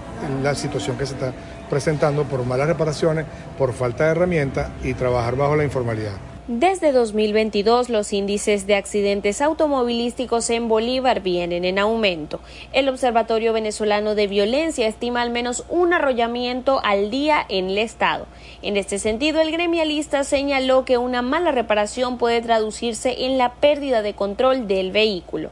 [0.42, 1.33] la situación que se está
[1.70, 3.25] presentando por malas reparaciones,
[3.57, 6.32] por falta de herramientas y trabajar bajo la informalidad.
[6.48, 12.40] Desde 2022, los índices de accidentes automovilísticos en Bolívar vienen en aumento.
[12.72, 18.26] El Observatorio Venezolano de Violencia estima al menos un arrollamiento al día en el estado.
[18.61, 24.02] En este sentido, el gremialista señaló que una mala reparación puede traducirse en la pérdida
[24.02, 25.50] de control del vehículo.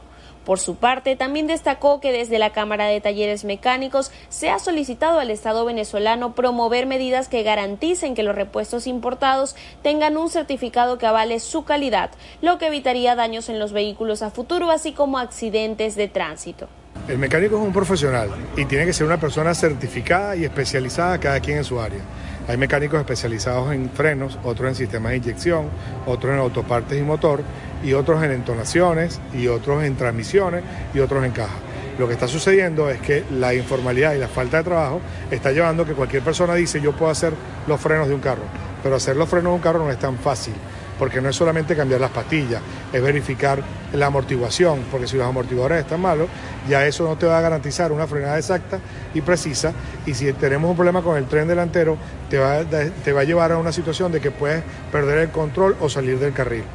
[0.51, 5.21] Por su parte, también destacó que desde la Cámara de Talleres Mecánicos se ha solicitado
[5.21, 11.05] al Estado venezolano promover medidas que garanticen que los repuestos importados tengan un certificado que
[11.07, 12.09] avale su calidad,
[12.41, 16.67] lo que evitaría daños en los vehículos a futuro, así como accidentes de tránsito.
[17.07, 21.39] El mecánico es un profesional y tiene que ser una persona certificada y especializada cada
[21.39, 22.01] quien en su área.
[22.47, 25.67] Hay mecánicos especializados en frenos, otros en sistemas de inyección,
[26.05, 27.41] otros en autopartes y motor,
[27.83, 31.55] y otros en entonaciones, y otros en transmisiones, y otros en caja.
[31.99, 35.83] Lo que está sucediendo es que la informalidad y la falta de trabajo está llevando
[35.83, 37.33] a que cualquier persona dice yo puedo hacer
[37.67, 38.43] los frenos de un carro,
[38.81, 40.53] pero hacer los frenos de un carro no es tan fácil
[41.01, 42.61] porque no es solamente cambiar las pastillas,
[42.93, 43.57] es verificar
[43.91, 46.27] la amortiguación, porque si los amortiguadores están malos,
[46.69, 48.79] ya eso no te va a garantizar una frenada exacta
[49.11, 49.73] y precisa,
[50.05, 51.97] y si tenemos un problema con el tren delantero,
[52.29, 55.75] te va, te va a llevar a una situación de que puedes perder el control
[55.81, 56.65] o salir del carril.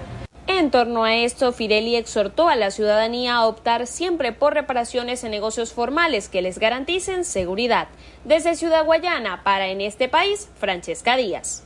[0.48, 5.30] En torno a esto, Firelli exhortó a la ciudadanía a optar siempre por reparaciones en
[5.30, 7.86] negocios formales que les garanticen seguridad.
[8.24, 11.62] Desde Ciudad Guayana, para en este país, Francesca Díaz.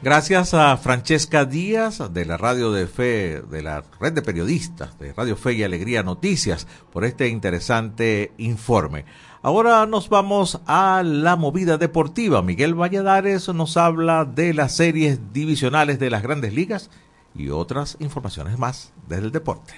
[0.00, 5.12] Gracias a Francesca Díaz de la radio de Fe, de la red de periodistas de
[5.12, 9.06] Radio Fe y Alegría Noticias por este interesante informe.
[9.42, 12.42] Ahora nos vamos a la movida deportiva.
[12.42, 16.90] Miguel Valladares nos habla de las series divisionales de las grandes ligas
[17.34, 19.74] y otras informaciones más desde el deporte.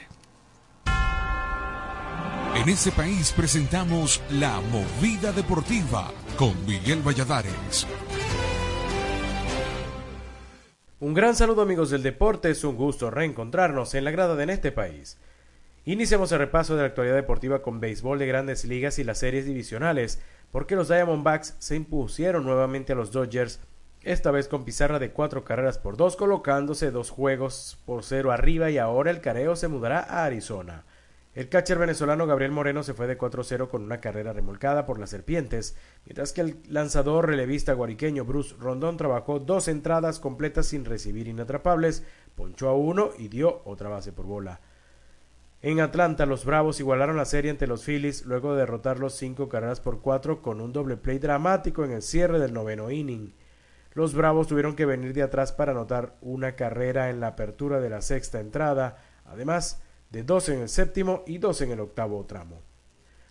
[2.54, 7.86] En este país presentamos la movida deportiva con Miguel Valladares.
[11.02, 14.50] Un gran saludo amigos del deporte, es un gusto reencontrarnos en la grada de en
[14.50, 15.16] este país.
[15.86, 19.46] Iniciamos el repaso de la actualidad deportiva con béisbol de grandes ligas y las series
[19.46, 20.20] divisionales,
[20.52, 23.60] porque los Diamondbacks se impusieron nuevamente a los Dodgers,
[24.02, 28.70] esta vez con pizarra de cuatro carreras por dos, colocándose dos juegos por cero arriba
[28.70, 30.84] y ahora el careo se mudará a Arizona.
[31.40, 35.08] El catcher venezolano Gabriel Moreno se fue de 4-0 con una carrera remolcada por las
[35.08, 35.74] serpientes,
[36.04, 42.04] mientras que el lanzador relevista guariqueño Bruce Rondón trabajó dos entradas completas sin recibir inatrapables,
[42.34, 44.60] ponchó a uno y dio otra base por bola.
[45.62, 49.80] En Atlanta, los Bravos igualaron la serie ante los Phillies luego de derrotarlos cinco carreras
[49.80, 53.32] por cuatro con un doble play dramático en el cierre del noveno inning.
[53.94, 57.88] Los Bravos tuvieron que venir de atrás para anotar una carrera en la apertura de
[57.88, 58.98] la sexta entrada.
[59.24, 59.80] Además,
[60.10, 62.60] de dos en el séptimo y dos en el octavo tramo.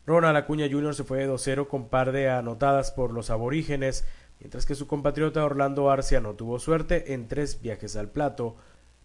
[0.05, 0.95] Ronald Acuña Jr.
[0.95, 4.05] se fue de 2-0 con par de anotadas por los aborígenes,
[4.39, 8.55] mientras que su compatriota Orlando Arcia no tuvo suerte en tres viajes al plato.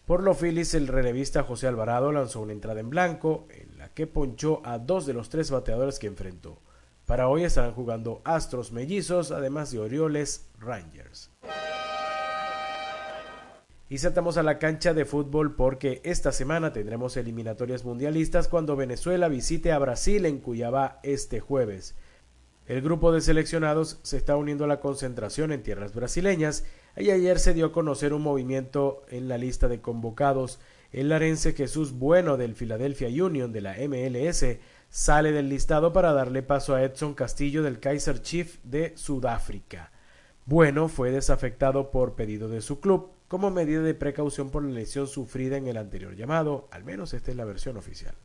[0.07, 4.07] Por los Phillies, el relevista José Alvarado lanzó una entrada en blanco, en la que
[4.07, 6.59] ponchó a dos de los tres bateadores que enfrentó.
[7.05, 11.29] Para hoy estarán jugando Astros Mellizos, además de Orioles Rangers.
[13.87, 19.27] Y saltamos a la cancha de fútbol porque esta semana tendremos eliminatorias mundialistas cuando Venezuela
[19.27, 21.95] visite a Brasil en Cuyabá este jueves.
[22.65, 26.65] El grupo de seleccionados se está uniendo a la concentración en tierras brasileñas
[26.97, 30.59] y ayer se dio a conocer un movimiento en la lista de convocados.
[30.91, 34.45] El larense Jesús Bueno del Philadelphia Union de la MLS
[34.89, 39.91] sale del listado para darle paso a Edson Castillo del Kaiser Chief de Sudáfrica.
[40.45, 45.07] Bueno fue desafectado por pedido de su club como medida de precaución por la lesión
[45.07, 48.15] sufrida en el anterior llamado, al menos esta es la versión oficial.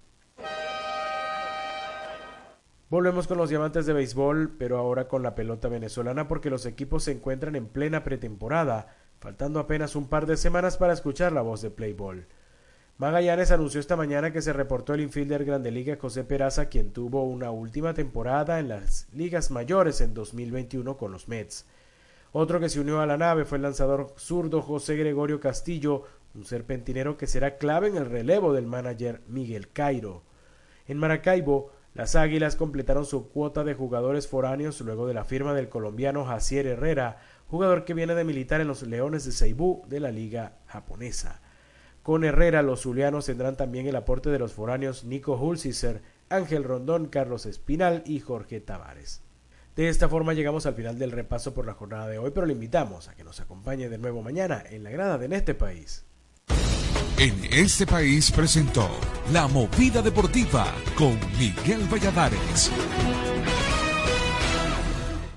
[2.91, 7.05] Volvemos con los diamantes de béisbol, pero ahora con la pelota venezolana porque los equipos
[7.05, 11.63] se encuentran en plena pretemporada, faltando apenas un par de semanas para escuchar la voz
[11.63, 12.27] de Playball.
[12.99, 17.25] Magallanes anunció esta mañana que se reportó el infielder Grande Liga José Peraza, quien tuvo
[17.25, 21.65] una última temporada en las ligas mayores en 2021 con los Mets.
[22.33, 26.05] Otro que se unió a la nave fue el lanzador zurdo José Gregorio Castillo,
[26.35, 30.23] un serpentinero que será clave en el relevo del manager Miguel Cairo.
[30.87, 35.69] En Maracaibo, las Águilas completaron su cuota de jugadores foráneos luego de la firma del
[35.69, 37.19] colombiano Jacier Herrera,
[37.49, 41.41] jugador que viene de militar en los Leones de Ceibú de la liga japonesa.
[42.05, 47.09] Con Herrera, los zulianos tendrán también el aporte de los foráneos Nico Hulsizer, Ángel Rondón,
[47.09, 49.21] Carlos Espinal y Jorge Tavares.
[49.81, 52.53] De esta forma llegamos al final del repaso por la jornada de hoy, pero le
[52.53, 56.05] invitamos a que nos acompañe de nuevo mañana en la grada de En este país.
[57.17, 58.91] En este país presentó
[59.33, 60.67] La Movida Deportiva
[60.99, 62.71] con Miguel Valladares.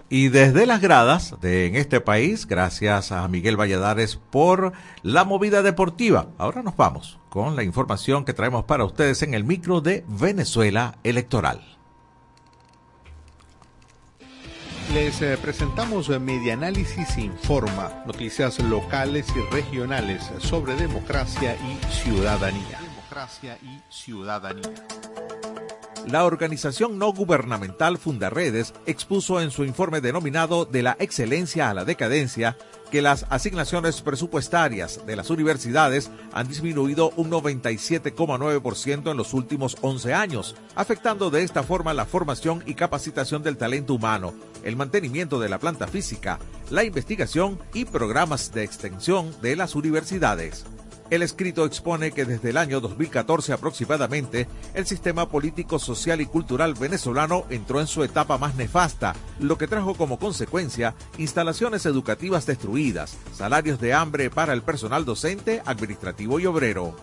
[0.10, 4.74] Y desde las gradas de En este país, gracias a Miguel Valladares por
[5.04, 6.34] la movida deportiva.
[6.38, 10.98] Ahora nos vamos con la información que traemos para ustedes en el micro de Venezuela
[11.06, 11.62] Electoral.
[14.94, 22.80] Les eh, presentamos Media Análisis Informa, noticias locales y regionales sobre democracia y ciudadanía.
[22.80, 24.72] Democracia y ciudadanía.
[26.08, 31.86] La organización no gubernamental Fundaredes expuso en su informe denominado De la excelencia a la
[31.86, 32.58] decadencia
[32.92, 40.14] que las asignaciones presupuestarias de las universidades han disminuido un 97,9% en los últimos 11
[40.14, 45.50] años, afectando de esta forma la formación y capacitación del talento humano, el mantenimiento de
[45.50, 46.38] la planta física,
[46.70, 50.64] la investigación y programas de extensión de las universidades.
[51.14, 56.74] El escrito expone que desde el año 2014 aproximadamente, el sistema político, social y cultural
[56.74, 63.16] venezolano entró en su etapa más nefasta, lo que trajo como consecuencia instalaciones educativas destruidas,
[63.32, 66.96] salarios de hambre para el personal docente, administrativo y obrero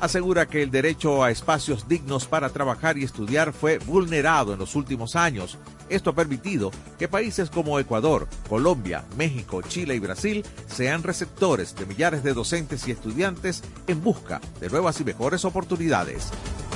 [0.00, 4.74] asegura que el derecho a espacios dignos para trabajar y estudiar fue vulnerado en los
[4.74, 5.58] últimos años.
[5.88, 11.86] Esto ha permitido que países como Ecuador, Colombia, México, Chile y Brasil sean receptores de
[11.86, 16.30] millares de docentes y estudiantes en busca de nuevas y mejores oportunidades.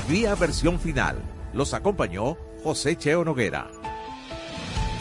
[0.08, 1.18] Vía versión final.
[1.52, 3.70] Los acompañó José Cheo Noguera.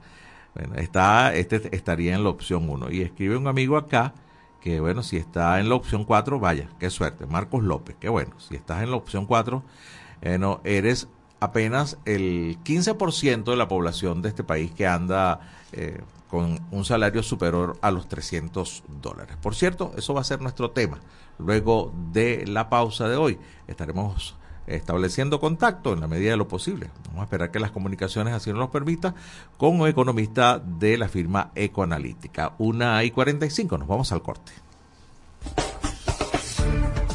[0.55, 2.91] Bueno, está, este estaría en la opción 1.
[2.91, 4.15] Y escribe un amigo acá
[4.61, 7.27] que, bueno, si está en la opción 4, vaya, qué suerte.
[7.27, 8.33] Marcos López, qué bueno.
[8.39, 9.63] Si estás en la opción 4,
[10.23, 11.09] eh, no, eres
[11.41, 15.41] apenas el 15% de la población de este país que anda
[15.73, 19.37] eh, con un salario superior a los 300 dólares.
[19.41, 21.01] Por cierto, eso va a ser nuestro tema.
[21.39, 24.37] Luego de la pausa de hoy, estaremos
[24.75, 26.91] estableciendo contacto en la medida de lo posible.
[27.09, 29.15] Vamos a esperar que las comunicaciones así nos lo permita
[29.57, 32.55] con un economista de la firma Ecoanalítica.
[32.59, 34.53] Una y 45, nos vamos al corte.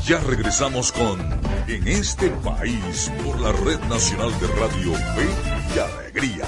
[0.06, 1.20] Ya regresamos con
[1.68, 5.28] En este país por la Red Nacional de Radio Fe
[5.76, 6.45] y Alegría.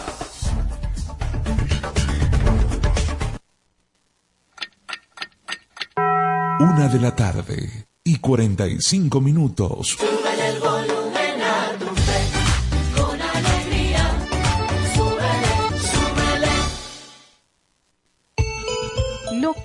[6.60, 9.98] Una de la tarde y 45 minutos.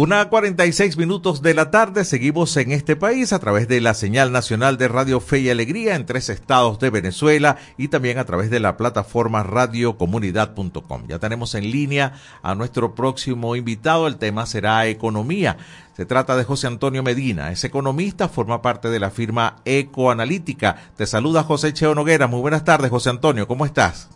[0.00, 4.30] Una 46 minutos de la tarde, seguimos en este país a través de la señal
[4.30, 8.48] nacional de Radio Fe y Alegría en tres estados de Venezuela y también a través
[8.48, 11.08] de la plataforma radiocomunidad.com.
[11.08, 15.56] Ya tenemos en línea a nuestro próximo invitado, el tema será economía.
[15.94, 20.76] Se trata de José Antonio Medina, es economista, forma parte de la firma Ecoanalítica.
[20.96, 22.28] Te saluda José Cheo Noguera.
[22.28, 24.08] Muy buenas tardes, José Antonio, ¿cómo estás?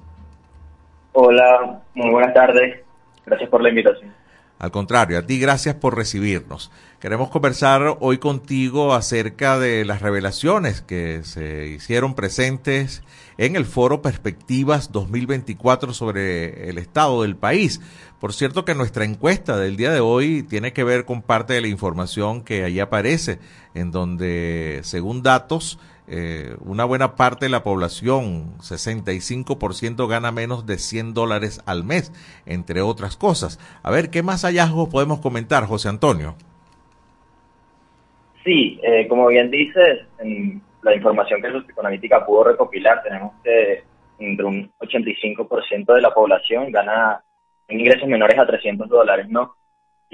[1.11, 2.83] Hola, muy buenas tardes.
[3.27, 4.22] Gracias por la invitación.
[4.63, 6.71] Al contrario, a ti gracias por recibirnos.
[7.01, 13.03] Queremos conversar hoy contigo acerca de las revelaciones que se hicieron presentes
[13.39, 17.81] en el foro Perspectivas 2024 sobre el estado del país.
[18.21, 21.61] Por cierto que nuestra encuesta del día de hoy tiene que ver con parte de
[21.61, 23.41] la información que ahí aparece,
[23.75, 25.81] en donde, según datos,
[26.15, 32.13] eh, una buena parte de la población, 65%, gana menos de 100 dólares al mes,
[32.45, 33.59] entre otras cosas.
[33.83, 36.35] A ver, ¿qué más hallazgos podemos comentar, José Antonio?
[38.45, 43.83] Sí, eh, como bien dices, en la información que Socioeconómica pudo recopilar, tenemos que
[44.19, 47.23] entre un 85% de la población gana
[47.71, 49.55] ingresos menores a 300 dólares, ¿no?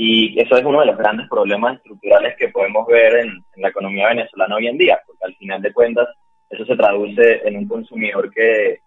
[0.01, 4.07] Y eso es uno de los grandes problemas estructurales que podemos ver en, la economía
[4.07, 6.07] venezolana hoy en día, porque al final de cuentas
[6.49, 8.78] eso se traduce en un consumidor que,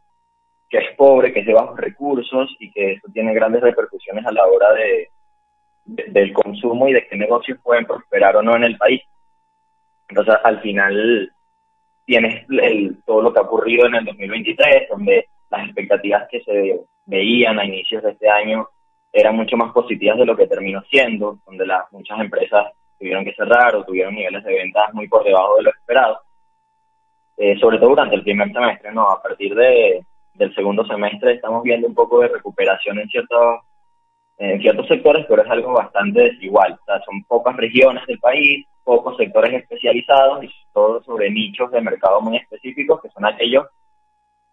[0.70, 4.32] que es pobre, que es de bajos recursos y que eso tiene grandes repercusiones a
[4.32, 5.10] la hora de,
[5.84, 9.02] de, del consumo y de qué negocios pueden prosperar o no en el país.
[10.08, 11.30] Entonces, al final
[12.06, 16.80] tienes el, todo lo que ha ocurrido en el 2023, donde las expectativas que se
[17.06, 18.70] veían a inicios de este año
[19.12, 23.34] eran mucho más positivas de lo que terminó siendo, donde las muchas empresas tuvieron que
[23.34, 26.20] cerrar o tuvieron niveles de ventas muy por debajo de lo esperado.
[27.38, 31.64] Eh, sobre todo durante el primer semestre, no, a partir de, del segundo semestre estamos
[31.64, 33.62] viendo un poco de recuperación en ciertos
[34.38, 36.74] en ciertos sectores, pero es algo bastante desigual.
[36.74, 41.80] O sea, son pocas regiones del país, pocos sectores especializados y todo sobre nichos de
[41.80, 43.68] mercado muy específicos, que son aquellos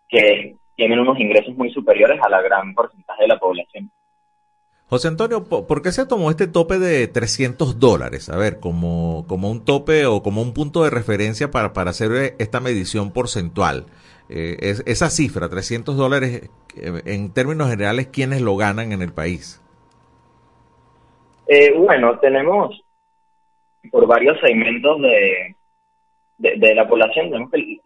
[0.09, 3.91] que tienen unos ingresos muy superiores a la gran porcentaje de la población.
[4.89, 8.31] José Antonio, ¿por qué se tomó este tope de 300 dólares?
[8.31, 12.11] A ver, como, como un tope o como un punto de referencia para, para hacer
[12.13, 13.85] eh, esta medición porcentual.
[14.31, 19.13] Eh, es- esa cifra, 300 dólares, eh, en términos generales, ¿quiénes lo ganan en el
[19.13, 19.61] país?
[21.77, 22.81] Bueno, tenemos
[23.91, 25.55] por varios segmentos de,
[26.39, 27.81] de, la población, tenemos el-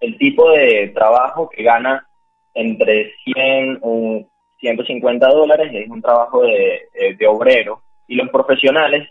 [0.00, 2.08] el tipo de trabajo que gana
[2.54, 4.24] entre 100 o
[4.58, 9.08] 150 dólares es un trabajo de, obrero y los profesionales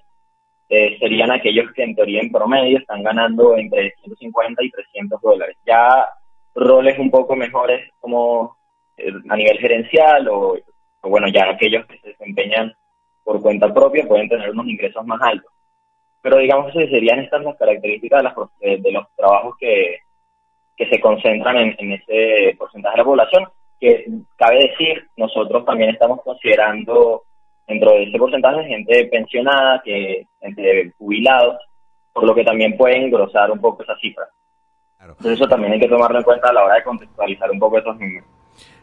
[0.69, 5.57] eh, serían aquellos que en teoría en promedio están ganando entre 150 y 300 dólares.
[5.65, 6.05] Ya
[6.55, 8.57] roles un poco mejores como
[8.97, 10.57] eh, a nivel gerencial o,
[11.03, 12.73] bueno, ya aquellos que se desempeñan
[13.23, 15.51] por cuenta propia pueden tener unos ingresos más altos.
[16.21, 19.99] Pero digamos que serían estas las características de, las de- de los trabajos que,
[20.77, 23.47] se concentran en, en ese porcentaje de la población,
[23.79, 24.05] que
[24.35, 27.23] cabe decir, nosotros también estamos considerando
[27.67, 31.57] dentro de ese porcentaje gente pensionada, que entre jubilados,
[32.13, 34.27] por lo que también puede engrosar un poco esa cifra.
[34.99, 37.77] Entonces eso también hay que tomarlo en cuenta a la hora de contextualizar un poco
[37.77, 38.27] esos números.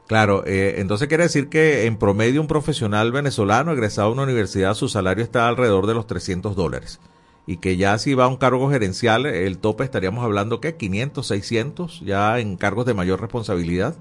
[0.06, 4.74] Claro, eh, entonces quiere decir que en promedio un profesional venezolano egresado a una universidad,
[4.74, 7.00] su salario está alrededor de los 300 dólares.
[7.46, 11.26] Y que ya si va a un cargo gerencial, el tope estaríamos hablando que 500,
[11.26, 13.96] 600, ya en cargos de mayor responsabilidad.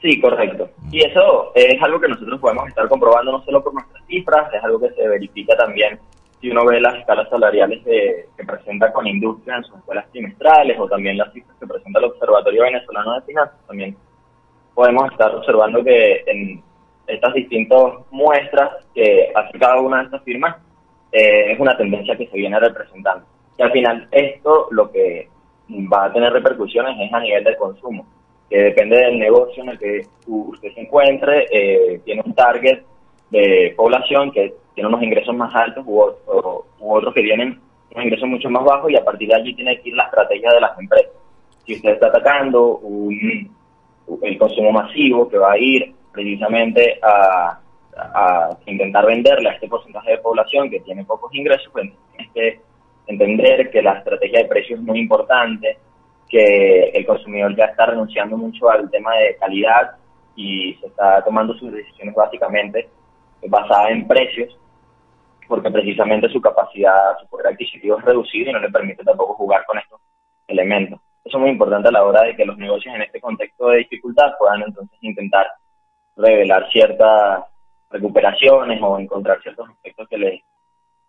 [0.00, 0.68] Sí, correcto.
[0.90, 4.62] Y eso es algo que nosotros podemos estar comprobando no solo por nuestras cifras, es
[4.62, 5.98] algo que se verifica también
[6.40, 10.78] si uno ve las escalas salariales de- que presenta con industria en sus escuelas trimestrales
[10.78, 13.58] o también las cifras que presenta el Observatorio Venezolano de Finanzas.
[13.66, 13.96] También
[14.74, 16.62] podemos estar observando que en
[17.06, 17.80] estas distintas
[18.10, 20.56] muestras que hace cada una de estas firmas
[21.12, 23.24] eh, es una tendencia que se viene representando.
[23.56, 25.30] Y al final esto lo que
[25.90, 28.06] va a tener repercusiones es a nivel del consumo,
[28.48, 32.82] que depende del negocio en el que usted se encuentre, eh, tiene un target
[33.30, 37.58] de población que tiene unos ingresos más altos u, o- u otros que tienen
[37.90, 40.50] unos ingresos mucho más bajos y a partir de allí tiene que ir la estrategia
[40.52, 41.10] de las empresas.
[41.64, 43.50] Si usted está atacando un,
[44.22, 47.58] el consumo masivo que va a ir precisamente a,
[47.96, 52.60] a intentar venderle a este porcentaje de población que tiene pocos ingresos, pues tienes que
[53.08, 55.78] entender que la estrategia de precios es muy importante,
[56.28, 59.96] que el consumidor ya está renunciando mucho al tema de calidad
[60.34, 62.88] y se está tomando sus decisiones básicamente
[63.48, 64.58] basadas en precios,
[65.46, 69.64] porque precisamente su capacidad, su poder adquisitivo es reducido y no le permite tampoco jugar
[69.66, 70.00] con estos
[70.48, 71.00] elementos.
[71.24, 73.78] Eso es muy importante a la hora de que los negocios en este contexto de
[73.78, 75.46] dificultad puedan entonces intentar
[76.16, 77.44] revelar ciertas
[77.90, 80.42] recuperaciones o encontrar ciertos aspectos que les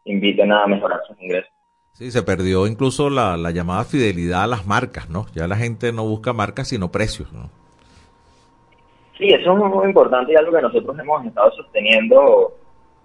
[0.06, 1.52] inviten a mejorar sus ingresos.
[1.98, 5.26] Sí, se perdió incluso la, la llamada fidelidad a las marcas, ¿no?
[5.34, 7.50] Ya la gente no busca marcas sino precios, ¿no?
[9.18, 12.54] Sí, eso es muy importante y algo que nosotros hemos estado sosteniendo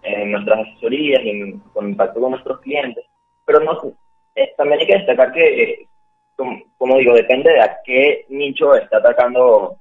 [0.03, 3.07] en nuestras asesorías y en contacto con nuestros clientes.
[3.47, 3.79] Pero no,
[4.35, 5.89] eh, también hay que destacar que, eh,
[6.37, 9.77] como, como digo, depende de a qué nicho está atacando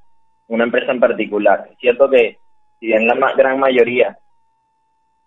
[0.47, 1.67] una empresa en particular.
[1.69, 2.39] Es cierto que
[2.79, 4.17] si bien la ma- gran mayoría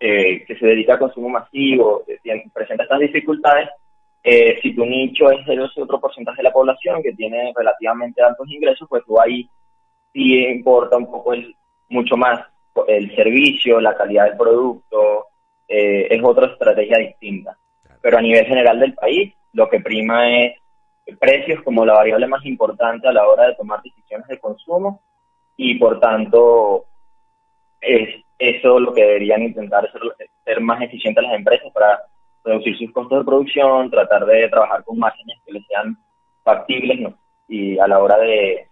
[0.07, 3.71] eh, que se dedica a consumo masivo eh, tiene- presenta estas dificultades,
[4.23, 8.47] eh, si tu nicho es el otro porcentaje de la población que tiene relativamente altos
[8.51, 9.49] ingresos, pues tú ahí
[10.13, 11.57] sí importa un poco el,
[11.89, 12.45] mucho más
[12.87, 15.27] el servicio, la calidad del producto,
[15.69, 17.57] eh, es otra estrategia distinta.
[18.03, 20.59] Pero a nivel general del país, lo que prima es
[21.19, 25.03] precios como la variable más importante a la hora de tomar decisiones de consumo
[25.57, 26.87] y por tanto
[27.81, 30.03] es eso lo que deberían intentar ser,
[30.45, 32.01] ser más eficientes las empresas para
[32.45, 35.97] reducir sus costos de producción, tratar de trabajar con márgenes que les sean
[36.43, 37.15] factibles
[37.49, 38.69] y a la hora de,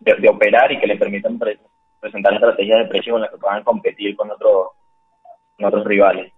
[0.00, 1.58] de, operar y que le permitan pre-
[2.00, 4.68] presentar estrategias de precios con las que puedan competir con, otros
[5.56, 6.32] con otros rivales.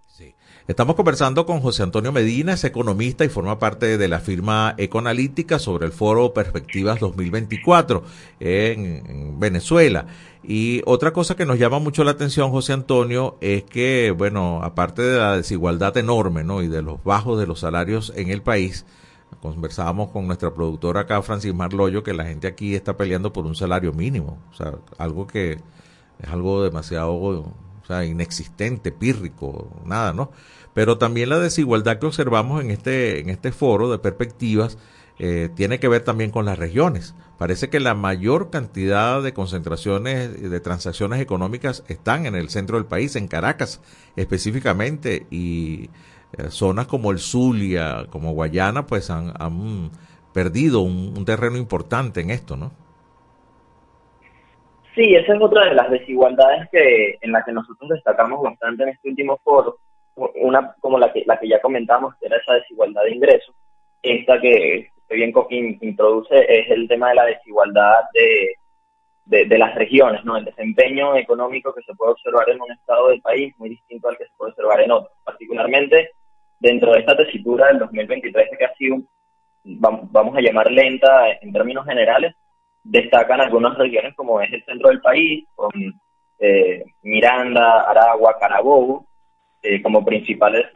[0.69, 5.59] Estamos conversando con José Antonio Medina, es economista y forma parte de la firma Ecoanalítica
[5.59, 8.03] sobre el foro Perspectivas 2024
[8.39, 10.05] en, en Venezuela.
[10.45, 15.01] Y otra cosa que nos llama mucho la atención, José Antonio, es que, bueno, aparte
[15.01, 16.61] de la desigualdad enorme, ¿no?
[16.63, 18.85] Y de los bajos de los salarios en el país,
[19.41, 23.55] conversábamos con nuestra productora acá, Francis Marloyo, que la gente aquí está peleando por un
[23.55, 24.37] salario mínimo.
[24.51, 27.55] O sea, algo que es algo demasiado,
[27.89, 30.31] sea, inexistente, pírrico, nada, ¿no?
[30.75, 34.79] Pero también la desigualdad que observamos en este, en este foro de perspectivas
[35.19, 37.15] eh, tiene que ver también con las regiones.
[37.39, 42.87] Parece que la mayor cantidad de concentraciones de transacciones económicas están en el centro del
[42.87, 43.81] país, en Caracas
[44.17, 45.91] específicamente, y
[46.37, 49.33] eh, zonas como el Zulia, como Guayana, pues han,
[50.33, 52.71] perdido un, un terreno importante en esto, ¿no?
[54.99, 58.89] Sí, esa es otra de las desigualdades que en la que nosotros destacamos bastante en
[58.89, 59.79] este último foro.
[60.17, 63.55] Una como la que, la que ya comentamos, que era esa desigualdad de ingresos.
[64.03, 68.55] Esta que bien introduce es el tema de la desigualdad de,
[69.27, 70.37] de, de, las regiones, ¿no?
[70.37, 74.19] El desempeño económico que se puede observar en un estado del país muy distinto al
[74.19, 75.13] que se puede observar en otro.
[75.23, 76.11] Particularmente
[76.59, 78.97] dentro de esta tesitura del 2023 que ha sido,
[79.63, 82.35] vamos a llamar lenta en términos generales,
[82.89, 85.71] destacan algunas regiones como es el centro del país, con
[86.39, 89.07] eh, Miranda, Aragua, Carabobo,
[89.63, 90.67] eh, como principales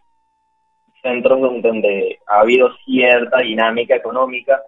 [1.00, 4.62] centros donde ha habido cierta dinámica económica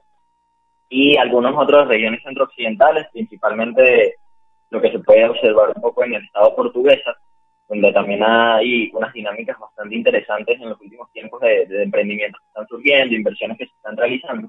[0.89, 4.17] y algunas otras regiones centro-occidentales, principalmente
[4.71, 7.15] lo que se puede observar un poco en el estado portuguesa,
[7.69, 12.49] donde también hay unas dinámicas bastante interesantes en los últimos tiempos de, de emprendimientos que
[12.49, 14.49] están surgiendo, inversiones que se están realizando.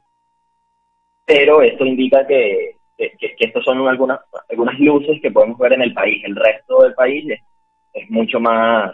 [1.25, 4.19] Pero esto indica que, que, que estas son algunas,
[4.49, 6.23] algunas luces que podemos ver en el país.
[6.23, 7.25] El resto del país
[7.93, 8.91] es, mucho más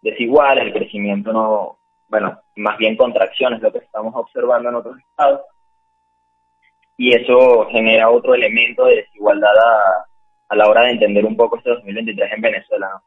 [0.00, 1.78] desigual, el crecimiento no,
[2.08, 5.42] bueno, más bien contracciones, lo que estamos observando en otros estados
[6.96, 10.04] y eso genera otro elemento de desigualdad a,
[10.50, 13.02] a la hora de entender un poco este 2023 en Venezuela.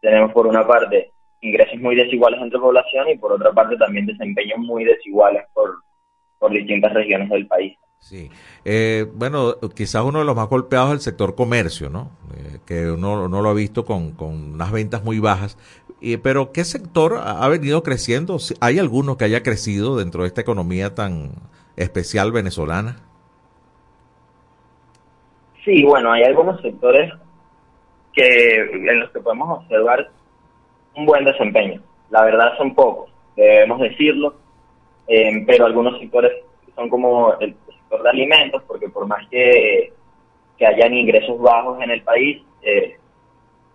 [0.00, 4.58] Tenemos por una parte ingresos muy desiguales entre población y por otra parte también desempeños
[4.58, 5.76] muy desiguales por,
[6.38, 7.78] por distintas regiones del país.
[8.02, 8.30] Sí,
[8.64, 12.10] eh, bueno, quizás uno de los más golpeados es el sector comercio, ¿no?
[12.36, 15.56] Eh, que uno no lo ha visto con, con unas ventas muy bajas.
[16.00, 18.38] Y, pero ¿qué sector ha venido creciendo?
[18.60, 21.30] ¿Hay alguno que haya crecido dentro de esta economía tan
[21.76, 22.96] especial venezolana?
[25.64, 27.12] Sí, bueno, hay algunos sectores
[28.12, 30.10] que en los que podemos observar
[30.96, 31.80] un buen desempeño.
[32.10, 34.34] La verdad son pocos, debemos decirlo,
[35.06, 36.32] eh, pero algunos sectores
[36.74, 37.54] son como el
[37.92, 39.92] sector de alimentos, porque por más que,
[40.56, 42.96] que hayan ingresos bajos en el país, eh,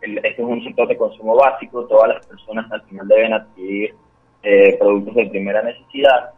[0.02, 3.94] el, este es un sector de consumo básico, todas las personas al final deben adquirir
[4.44, 6.32] eh, productos de primera necesidad.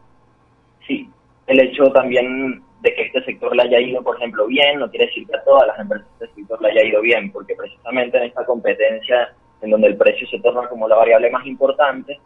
[0.87, 1.09] Sí,
[1.47, 5.07] el hecho también de que este sector le haya ido, por ejemplo, bien, no quiere
[5.07, 8.17] decir que a todas las empresas de este sector le haya ido bien, porque precisamente
[8.17, 12.19] en esta competencia, en donde el precio se torna como la variable más importante,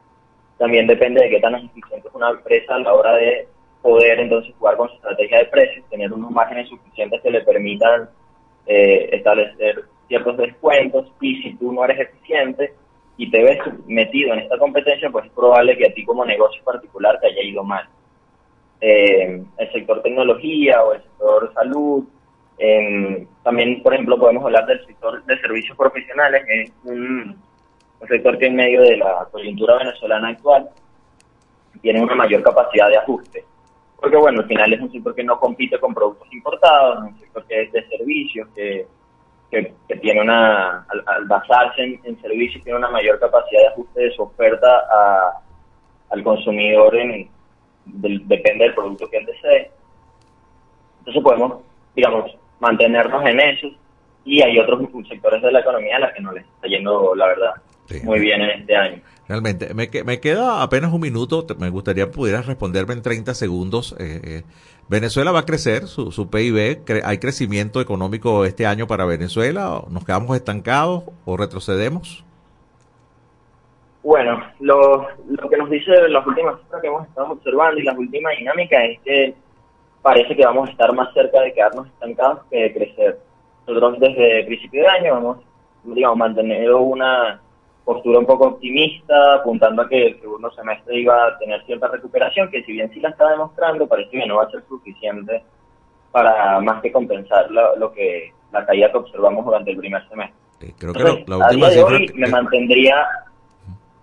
[0.58, 3.48] también depende de qué tan eficiente es una empresa a la hora de
[3.84, 8.10] poder entonces jugar con su estrategia de precios, tener unos márgenes suficientes que le permitan
[8.66, 12.74] eh, establecer ciertos descuentos y si tú no eres eficiente
[13.18, 16.64] y te ves metido en esta competencia, pues es probable que a ti como negocio
[16.64, 17.88] particular te haya ido mal
[18.86, 22.04] eh, el sector tecnología o el sector salud.
[23.44, 27.38] también, por ejemplo, podemos hablar del sector de servicios profesionales, que es un,
[28.10, 30.70] sector que en medio de la coyuntura venezolana actual
[31.82, 33.46] tiene una mayor capacidad de ajuste.
[34.04, 37.20] Porque, bueno, al final es un sector que no compite con productos importados, es un
[37.22, 38.86] sector que es de servicios, que,
[39.50, 44.24] que, tiene una, al, basarse en, servicios, tiene una mayor capacidad de ajuste de su
[44.24, 45.42] oferta a,
[46.10, 47.30] al consumidor en,
[47.86, 49.72] depende del producto que él desee.
[51.00, 51.62] Entonces podemos,
[51.96, 52.30] digamos,
[52.60, 53.70] mantenernos en eso
[54.26, 57.28] y hay otros sectores de la economía a los que no les está yendo, la
[57.28, 57.54] verdad,
[58.04, 59.02] muy bien en este año.
[59.34, 63.96] Realmente, me, queda apenas un minuto, me gustaría pudieras responderme en 30 segundos.
[63.98, 64.44] Eh, eh,
[64.90, 70.36] Venezuela va a crecer, su, PIB, hay crecimiento económico este año para Venezuela, ¿nos quedamos
[70.38, 72.24] estancados o retrocedemos?
[74.04, 75.08] Bueno, lo,
[75.50, 79.00] que nos dice las últimas cifras que hemos estado observando y las últimas dinámicas es
[79.00, 79.34] que
[80.04, 83.20] parece que vamos a estar más cerca de quedarnos estancados que de crecer.
[83.66, 85.38] Nosotros desde el principio de año hemos,
[85.86, 87.42] digamos, mantenido una
[87.84, 92.50] postura un poco optimista, apuntando a que el segundo semestre iba a tener cierta recuperación,
[92.50, 95.44] que si bien sí la está demostrando, parece que no va a ser suficiente
[96.12, 100.74] para más que compensar lo, lo que la caída que observamos durante el primer semestre.
[100.78, 103.08] creo que la última a día de hoy me mantendría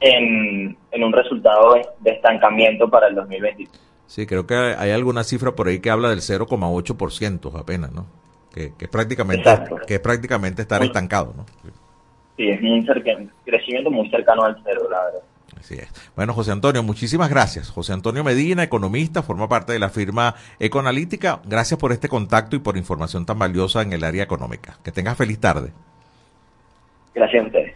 [0.01, 3.81] en, en un resultado de estancamiento para el 2023.
[4.07, 8.07] Sí, creo que hay alguna cifra por ahí que habla del 0,8% apenas, ¿no?
[8.53, 9.49] Que, que, prácticamente
[9.87, 11.47] que es prácticamente estar estancado, ¿no?
[12.41, 15.21] Sí, es un crecimiento muy cercano al cero, la verdad.
[15.59, 15.93] Así es.
[16.17, 17.69] Bueno, José Antonio, muchísimas gracias.
[17.69, 21.43] José Antonio Medina, economista, forma parte de la firma Ecoanalítica.
[21.45, 24.79] Gracias por este contacto y por información tan valiosa en el área económica.
[24.83, 25.73] Que tengas feliz tarde.
[27.15, 27.75] Gracias a ustedes.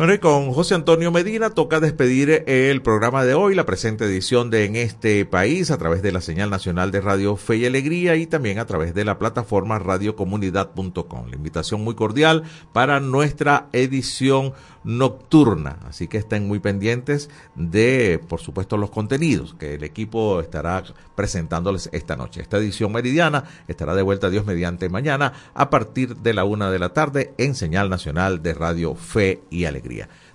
[0.00, 4.48] Bueno, y con José Antonio Medina toca despedir el programa de hoy, la presente edición
[4.48, 8.16] de En este país, a través de la señal nacional de Radio Fe y Alegría
[8.16, 11.26] y también a través de la plataforma radiocomunidad.com.
[11.28, 18.40] La invitación muy cordial para nuestra edición nocturna, así que estén muy pendientes de, por
[18.40, 20.82] supuesto, los contenidos que el equipo estará
[21.14, 22.40] presentándoles esta noche.
[22.40, 26.78] Esta edición meridiana estará de vuelta Dios mediante mañana a partir de la una de
[26.78, 29.89] la tarde en señal nacional de Radio Fe y Alegría.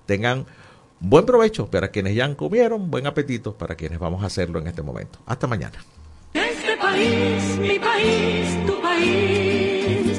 [0.05, 0.45] Tengan
[0.99, 4.81] buen provecho para quienes ya comieron, buen apetito para quienes vamos a hacerlo en este
[4.81, 5.19] momento.
[5.25, 5.77] Hasta mañana.
[6.33, 9.74] Este país, mi país, tu país.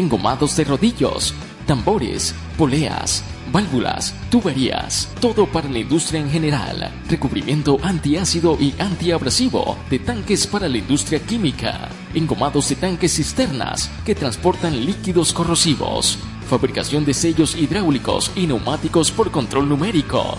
[0.00, 1.34] engomados de rodillos,
[1.66, 3.22] tambores, poleas,
[3.52, 10.68] válvulas, tuberías, todo para la industria en general, recubrimiento antiácido y antiabrasivo de tanques para
[10.68, 18.32] la industria química, engomados de tanques cisternas que transportan líquidos corrosivos, fabricación de sellos hidráulicos
[18.34, 20.38] y neumáticos por control numérico,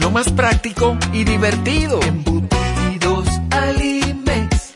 [0.00, 2.00] Hazlo más práctico y divertido.
[2.02, 4.72] Embutidos Alimex.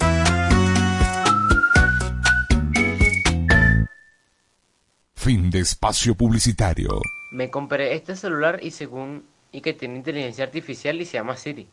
[5.15, 7.01] Fin de espacio publicitario.
[7.33, 11.67] Me compré este celular y según y que tiene inteligencia artificial y se llama Siri.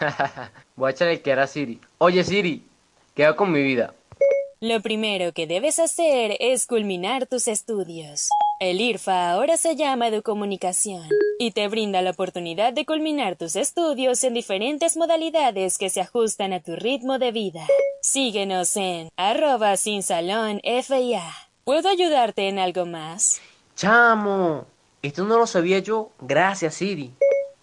[0.76, 1.78] Voy a echarle que era Siri.
[1.98, 2.64] Oye Siri,
[3.14, 3.92] ¿qué hago con mi vida?
[4.60, 8.30] Lo primero que debes hacer es culminar tus estudios.
[8.64, 11.06] El IRFA ahora se llama Educomunicación
[11.38, 16.54] y te brinda la oportunidad de culminar tus estudios en diferentes modalidades que se ajustan
[16.54, 17.66] a tu ritmo de vida.
[18.00, 21.30] Síguenos en arroba sin salón FIA.
[21.64, 23.42] ¿Puedo ayudarte en algo más?
[23.76, 24.64] Chamo,
[25.02, 26.12] esto no lo sabía yo.
[26.22, 27.12] Gracias Siri.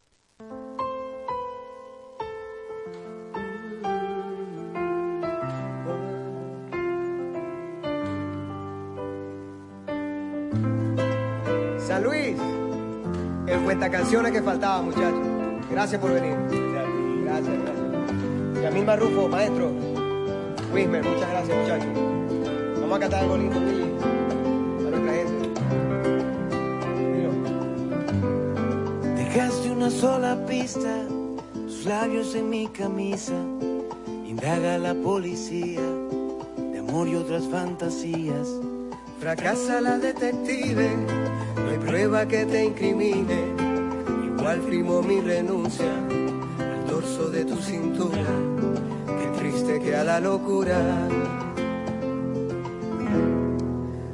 [14.21, 15.27] Canciones que faltaba, muchachos.
[15.71, 16.37] Gracias por venir.
[17.23, 18.61] Gracias, gracias.
[18.61, 19.71] Yamil Marrufo, maestro.
[20.73, 21.89] Wismer, muchas gracias, muchachos.
[22.81, 23.61] Vamos a cantar algo lindo a
[24.89, 25.49] nuestra gente.
[29.15, 31.03] Dejaste una sola pista,
[31.53, 33.33] tus labios en mi camisa.
[34.27, 35.81] Indaga la policía
[36.71, 38.47] de amor y otras fantasías.
[39.19, 40.89] Fracasa la detective,
[41.55, 43.60] no hay prueba que te incrimine.
[44.41, 48.25] Igual firmo mi renuncia al torso de tu cintura.
[49.05, 50.79] Qué triste que a la locura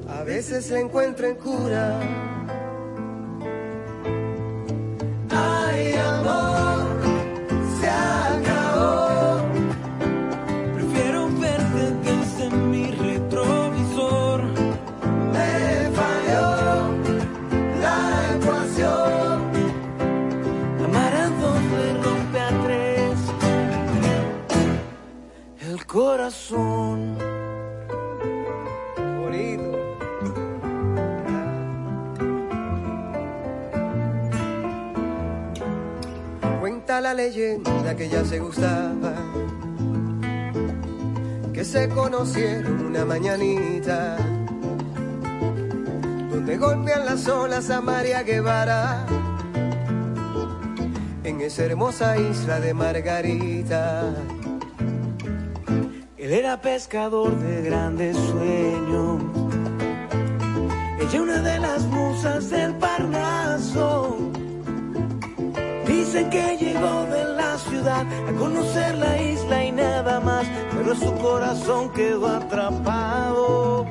[0.09, 2.26] a veces se encuentra en cura.
[26.17, 27.15] Corazón.
[29.19, 29.71] Bonito.
[36.59, 39.13] Cuenta la leyenda que ya se gustaba,
[41.53, 44.17] que se conocieron una mañanita,
[46.31, 49.05] donde golpean las olas a María Guevara,
[51.23, 54.15] en esa hermosa isla de Margarita.
[56.29, 59.21] Era pescador de grandes sueños.
[60.99, 64.17] Ella una de las musas del Parnaso.
[65.87, 71.13] Dicen que llegó de la ciudad a conocer la isla y nada más, pero su
[71.15, 73.85] corazón quedó atrapado.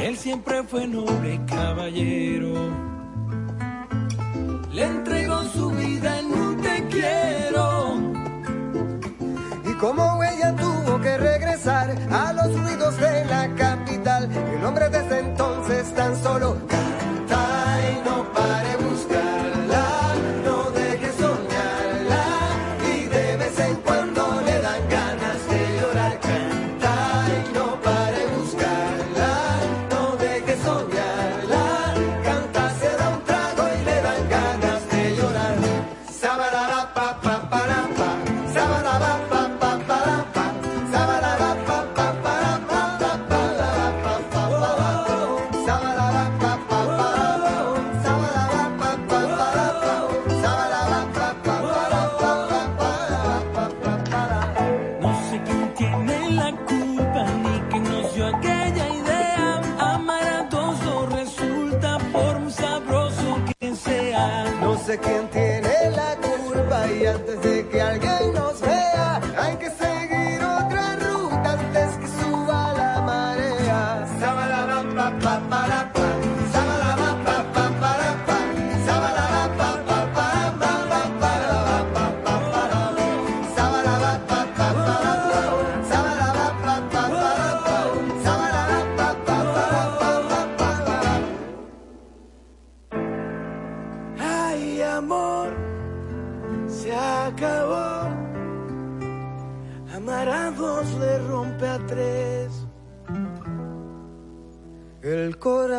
[0.00, 2.54] Él siempre fue noble caballero.
[4.70, 7.98] Le entregó su vida en un te quiero.
[9.68, 10.54] Y como ella
[11.02, 16.56] que regresar a los ruidos de la capital, el hombre desde entonces tan solo
[64.90, 68.79] sé quién tiene la culpa y antes de que alguien nos vea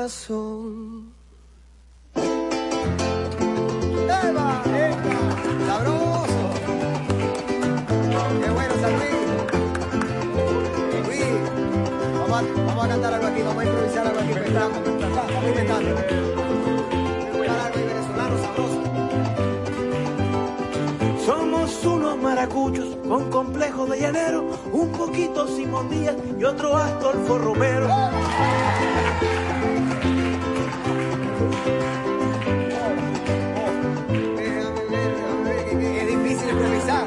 [0.02, 0.10] ¡Eva!
[4.16, 4.64] ¡Eva!
[5.68, 6.49] ¡Sabroso!
[8.41, 9.12] ¡Qué bueno, San Luis!
[12.66, 14.78] Vamos a, cantar algo aquí, vamos a improvisar algo aquí, estamos
[15.47, 15.95] inventando.
[18.41, 18.82] sabroso.
[21.24, 27.88] Somos unos maracuchos con complejo de llanero, un poquito Simón Díaz y otro Astolfo Romero.
[35.99, 37.05] Es difícil improvisar.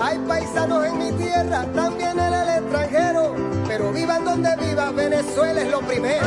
[0.00, 3.34] Hay paisanos en mi tierra, también en el extranjero,
[3.66, 6.26] pero vivan donde viva, Venezuela es lo primero.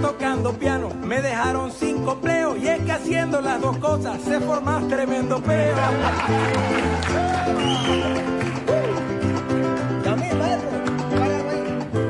[0.00, 4.80] tocando piano me dejaron sin copleo y es que haciendo las dos cosas se forma
[4.88, 5.74] tremendo peo.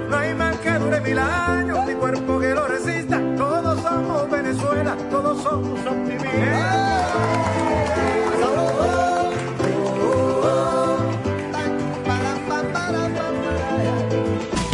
[0.09, 3.20] No hay man que dure mil años, ni cuerpo que lo resista.
[3.37, 6.35] Todos somos Venezuela, todos somos optimistas.
[6.35, 7.43] ¡Eh!